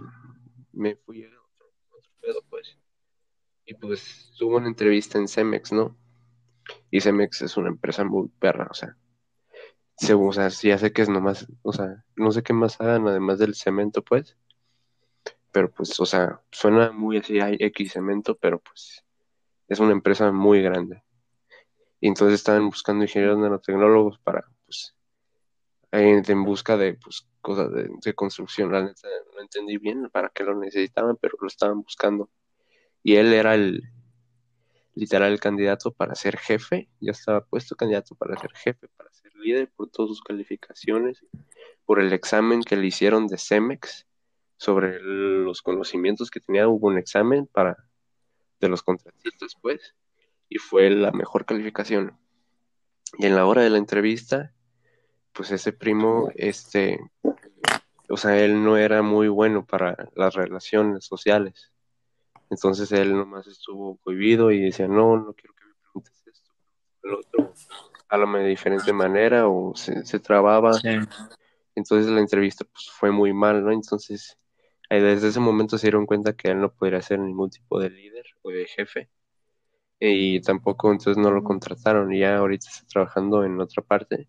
me 0.76 0.96
fui 0.96 1.24
a 1.24 1.28
otro, 1.28 1.66
otro 1.90 2.10
pedo, 2.20 2.42
pues. 2.48 2.78
Y 3.64 3.74
pues 3.74 4.32
tuve 4.38 4.56
una 4.56 4.68
entrevista 4.68 5.18
en 5.18 5.26
Cemex, 5.28 5.72
¿no? 5.72 5.96
Y 6.90 7.00
Cemex 7.00 7.42
es 7.42 7.56
una 7.56 7.68
empresa 7.68 8.04
muy 8.04 8.28
perra, 8.38 8.68
o 8.70 8.74
sea. 8.74 8.96
se- 9.98 10.14
o 10.14 10.32
sea, 10.32 10.48
ya 10.48 10.78
sé 10.78 10.92
que 10.92 11.02
es 11.02 11.08
nomás, 11.08 11.46
o 11.62 11.72
sea, 11.72 12.04
no 12.16 12.30
sé 12.30 12.42
qué 12.42 12.52
más 12.52 12.80
hagan 12.80 13.08
además 13.08 13.38
del 13.38 13.54
cemento, 13.54 14.02
pues. 14.02 14.36
Pero 15.52 15.70
pues, 15.70 15.98
o 16.00 16.06
sea, 16.06 16.42
suena 16.52 16.92
muy 16.92 17.16
así, 17.18 17.40
hay 17.40 17.56
X 17.58 17.92
cemento, 17.92 18.36
pero 18.36 18.60
pues 18.60 19.04
es 19.68 19.80
una 19.80 19.92
empresa 19.92 20.30
muy 20.32 20.62
grande. 20.62 21.02
Y 22.00 22.08
entonces 22.08 22.34
estaban 22.34 22.66
buscando 22.68 23.04
ingenieros 23.04 23.38
nanotecnólogos 23.38 24.18
para, 24.18 24.44
pues, 24.66 24.94
en, 25.98 26.22
en 26.26 26.44
busca 26.44 26.76
de, 26.76 26.94
pues, 26.94 27.26
cosas 27.40 27.72
de, 27.72 27.88
de 28.04 28.14
construcción. 28.14 28.72
La 28.72 28.82
neta, 28.82 29.08
no 29.34 29.40
entendí 29.40 29.78
bien 29.78 30.08
para 30.10 30.28
qué 30.30 30.44
lo 30.44 30.54
necesitaban, 30.54 31.16
pero 31.20 31.36
lo 31.40 31.46
estaban 31.46 31.82
buscando. 31.82 32.30
Y 33.02 33.16
él 33.16 33.32
era 33.32 33.54
el, 33.54 33.82
literal, 34.94 35.32
el 35.32 35.40
candidato 35.40 35.92
para 35.92 36.14
ser 36.14 36.36
jefe. 36.36 36.88
Ya 37.00 37.12
estaba 37.12 37.44
puesto 37.44 37.76
candidato 37.76 38.14
para 38.14 38.36
ser 38.36 38.52
jefe, 38.54 38.88
para 38.96 39.12
ser 39.12 39.34
líder 39.36 39.70
por 39.76 39.90
todas 39.90 40.08
sus 40.08 40.22
calificaciones, 40.22 41.24
por 41.84 42.00
el 42.00 42.12
examen 42.12 42.62
que 42.62 42.76
le 42.76 42.86
hicieron 42.86 43.26
de 43.28 43.38
CEMEX 43.38 44.06
sobre 44.56 45.00
los 45.00 45.62
conocimientos 45.62 46.30
que 46.30 46.40
tenía. 46.40 46.66
Hubo 46.66 46.88
un 46.88 46.98
examen 46.98 47.46
para 47.46 47.76
de 48.58 48.68
los 48.68 48.82
contratistas, 48.82 49.54
pues, 49.60 49.94
y 50.48 50.58
fue 50.58 50.90
la 50.90 51.12
mejor 51.12 51.44
calificación. 51.44 52.18
Y 53.18 53.26
en 53.26 53.36
la 53.36 53.46
hora 53.46 53.62
de 53.62 53.70
la 53.70 53.78
entrevista, 53.78 54.52
pues 55.36 55.50
ese 55.50 55.72
primo, 55.72 56.30
este, 56.34 56.98
o 58.08 58.16
sea, 58.16 58.38
él 58.42 58.64
no 58.64 58.76
era 58.76 59.02
muy 59.02 59.28
bueno 59.28 59.66
para 59.66 60.08
las 60.14 60.34
relaciones 60.34 61.04
sociales. 61.04 61.72
Entonces 62.48 62.90
él 62.92 63.14
nomás 63.14 63.46
estuvo 63.46 63.98
cohibido 63.98 64.50
y 64.50 64.60
decía, 64.60 64.88
no, 64.88 65.16
no 65.16 65.34
quiero 65.34 65.54
que 65.54 65.64
me 65.66 65.74
preguntes 65.82 66.26
esto, 66.26 66.52
el 67.02 67.14
otro, 67.14 67.52
háblame 68.08 68.40
de 68.40 68.48
diferente 68.48 68.92
manera 68.92 69.48
o 69.48 69.74
se, 69.74 70.06
se 70.06 70.18
trababa. 70.20 70.72
Sí. 70.74 70.88
Entonces 71.74 72.10
la 72.10 72.20
entrevista 72.20 72.64
pues 72.64 72.88
fue 72.90 73.10
muy 73.10 73.34
mal, 73.34 73.62
¿no? 73.62 73.72
Entonces 73.72 74.38
ahí 74.88 75.02
desde 75.02 75.28
ese 75.28 75.40
momento 75.40 75.76
se 75.76 75.88
dieron 75.88 76.06
cuenta 76.06 76.32
que 76.32 76.48
él 76.48 76.60
no 76.60 76.72
podría 76.72 77.02
ser 77.02 77.18
ningún 77.18 77.50
tipo 77.50 77.78
de 77.78 77.90
líder 77.90 78.24
o 78.42 78.50
de 78.50 78.66
jefe 78.66 79.10
y 79.98 80.40
tampoco 80.40 80.92
entonces 80.92 81.16
no 81.16 81.30
lo 81.30 81.42
contrataron 81.42 82.12
y 82.12 82.20
ya 82.20 82.36
ahorita 82.36 82.68
está 82.68 82.86
trabajando 82.86 83.44
en 83.44 83.60
otra 83.60 83.82
parte 83.82 84.28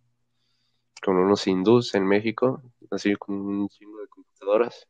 con 1.02 1.18
unos 1.18 1.48
hindús 1.48 1.94
en 1.96 2.06
México, 2.06 2.62
así 2.92 3.16
con 3.16 3.36
un 3.36 3.70
chingo 3.70 4.00
de 4.00 4.08
computadoras. 4.08 4.88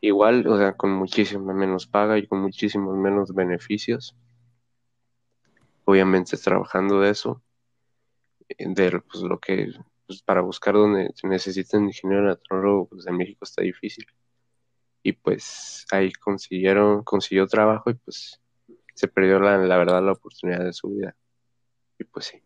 Igual, 0.00 0.46
o 0.46 0.56
sea, 0.56 0.76
con 0.76 0.92
muchísimo 0.92 1.52
menos 1.52 1.86
paga 1.86 2.18
y 2.18 2.26
con 2.26 2.40
muchísimos 2.40 2.96
menos 2.96 3.34
beneficios. 3.34 4.14
Obviamente 5.84 6.36
trabajando 6.36 7.00
de 7.00 7.10
eso, 7.10 7.42
de 8.58 9.00
pues, 9.00 9.22
lo 9.22 9.38
que 9.38 9.72
pues, 10.06 10.22
para 10.22 10.40
buscar 10.40 10.74
donde 10.74 11.10
se 11.14 11.26
necesita 11.26 11.78
un 11.78 11.86
ingeniero 11.86 12.24
natrólogo, 12.24 12.88
pues 12.88 13.06
en 13.06 13.16
México 13.16 13.44
está 13.44 13.62
difícil. 13.62 14.06
Y 15.02 15.12
pues 15.12 15.86
ahí 15.92 16.12
consiguieron, 16.12 17.04
consiguió 17.04 17.46
trabajo 17.46 17.90
y 17.90 17.94
pues 17.94 18.40
se 18.94 19.08
perdió 19.08 19.38
la, 19.38 19.58
la 19.58 19.76
verdad 19.76 20.02
la 20.02 20.12
oportunidad 20.12 20.64
de 20.64 20.72
su 20.72 20.88
vida. 20.88 21.16
Y 21.98 22.04
pues 22.04 22.26
sí. 22.26 22.45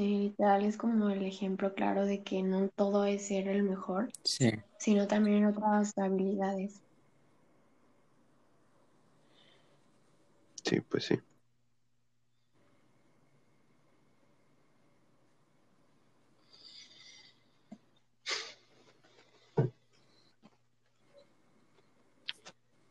Sí, 0.00 0.16
literal 0.16 0.64
es 0.64 0.78
como 0.78 1.10
el 1.10 1.22
ejemplo 1.26 1.74
claro 1.74 2.06
de 2.06 2.22
que 2.22 2.42
no 2.42 2.70
todo 2.70 3.04
es 3.04 3.26
ser 3.28 3.48
el 3.48 3.62
mejor, 3.62 4.08
Sí. 4.24 4.50
sino 4.78 5.06
también 5.06 5.44
otras 5.44 5.92
habilidades. 5.98 6.80
Sí, 10.64 10.80
pues 10.80 11.04
sí. 11.04 11.16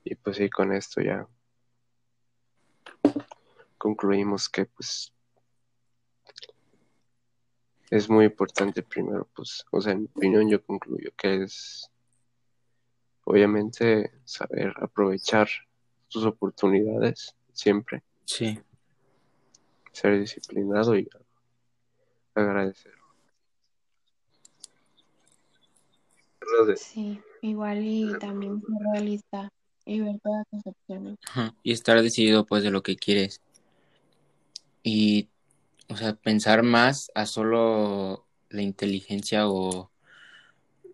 Y 0.03 0.13
pues 0.13 0.37
sí, 0.37 0.47
con 0.51 0.71
esto 0.73 1.01
ya 1.01 1.27
concluimos 3.79 4.47
que 4.47 4.67
pues 4.67 5.11
es 7.89 8.09
muy 8.09 8.25
importante 8.25 8.83
primero, 8.83 9.27
pues, 9.35 9.65
o 9.71 9.81
sea, 9.81 9.93
en 9.93 10.01
mi 10.01 10.07
opinión 10.07 10.49
yo 10.49 10.63
concluyo 10.63 11.11
que 11.17 11.43
es 11.43 11.89
obviamente 13.23 14.11
saber 14.25 14.73
aprovechar 14.81 15.47
tus 16.07 16.25
oportunidades 16.25 17.35
siempre, 17.53 18.03
Sí. 18.25 18.59
ser 19.91 20.19
disciplinado 20.19 20.97
y 20.97 21.07
agradecer. 22.33 22.93
Sí, 26.75 27.21
igual 27.41 27.83
y 27.83 28.17
también 28.19 28.61
ser 28.61 28.77
realista 28.93 29.49
y 29.85 30.01
ver 30.01 30.19
todas 30.21 30.45
tus 30.49 30.61
opciones. 30.65 31.17
Ajá, 31.27 31.55
Y 31.63 31.71
estar 31.71 32.01
decidido 32.01 32.45
pues 32.45 32.63
de 32.63 32.71
lo 32.71 32.81
que 32.81 32.95
quieres. 32.95 33.41
Y, 34.83 35.29
o 35.89 35.97
sea, 35.97 36.13
pensar 36.15 36.63
más 36.63 37.11
a 37.15 37.25
solo 37.25 38.27
la 38.49 38.61
inteligencia 38.61 39.49
o 39.49 39.91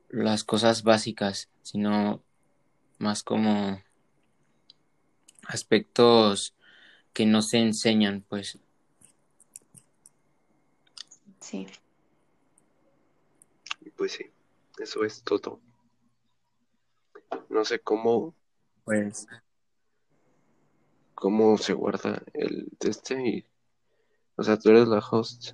las 0.09 0.43
cosas 0.43 0.83
básicas, 0.83 1.49
sino 1.61 2.23
más 2.97 3.23
como 3.23 3.81
aspectos 5.47 6.55
que 7.13 7.25
no 7.25 7.41
se 7.41 7.59
enseñan, 7.59 8.25
pues. 8.27 8.59
Sí, 11.39 11.67
pues 13.95 14.13
sí, 14.13 14.25
eso 14.79 15.03
es 15.03 15.23
todo. 15.23 15.59
No 17.49 17.63
sé 17.65 17.79
cómo, 17.79 18.35
Pues. 18.83 19.27
cómo 21.13 21.57
se 21.57 21.73
guarda 21.73 22.23
el 22.33 22.67
de 22.79 22.89
este 22.89 23.27
y, 23.27 23.45
o 24.35 24.43
sea, 24.43 24.57
tú 24.57 24.69
eres 24.69 24.87
la 24.87 24.99
host 24.99 25.53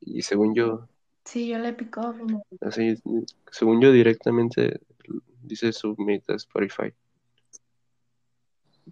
y 0.00 0.22
según 0.22 0.54
yo, 0.54 0.88
sí, 1.24 1.48
yo 1.48 1.58
le 1.58 1.72
pico. 1.72 2.14
así, 2.60 2.94
según 3.50 3.80
yo 3.80 3.90
directamente 3.92 4.80
dice 5.42 5.72
submit 5.72 6.28
a 6.30 6.34
Spotify. 6.34 6.92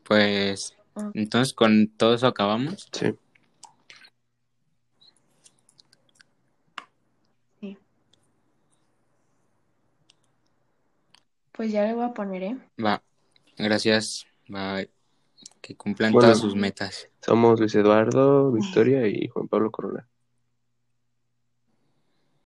Pues. 0.03 0.77
Ah. 0.95 1.11
Entonces, 1.15 1.55
con 1.55 1.89
todo 1.97 2.15
eso 2.15 2.27
acabamos. 2.27 2.89
Sí, 2.93 3.15
Sí. 7.61 7.79
Pues 11.53 11.73
ya 11.73 11.85
le 11.85 11.95
voy 11.95 12.05
a 12.05 12.13
poner, 12.13 12.43
¿eh? 12.43 12.59
Va. 12.83 13.03
Gracias. 13.57 14.27
Bye. 14.49 14.91
Que 15.65 15.77
cumplan 15.77 16.13
Bueno. 16.13 16.27
todas 16.29 16.41
sus 16.41 16.55
metas. 16.55 17.09
Somos 17.23 17.59
Luis 17.59 17.75
Eduardo, 17.75 18.53
Victoria 18.53 19.09
y 19.09 19.29
Juan 19.29 19.49
Pablo 19.49 19.71
Corona. 19.71 20.07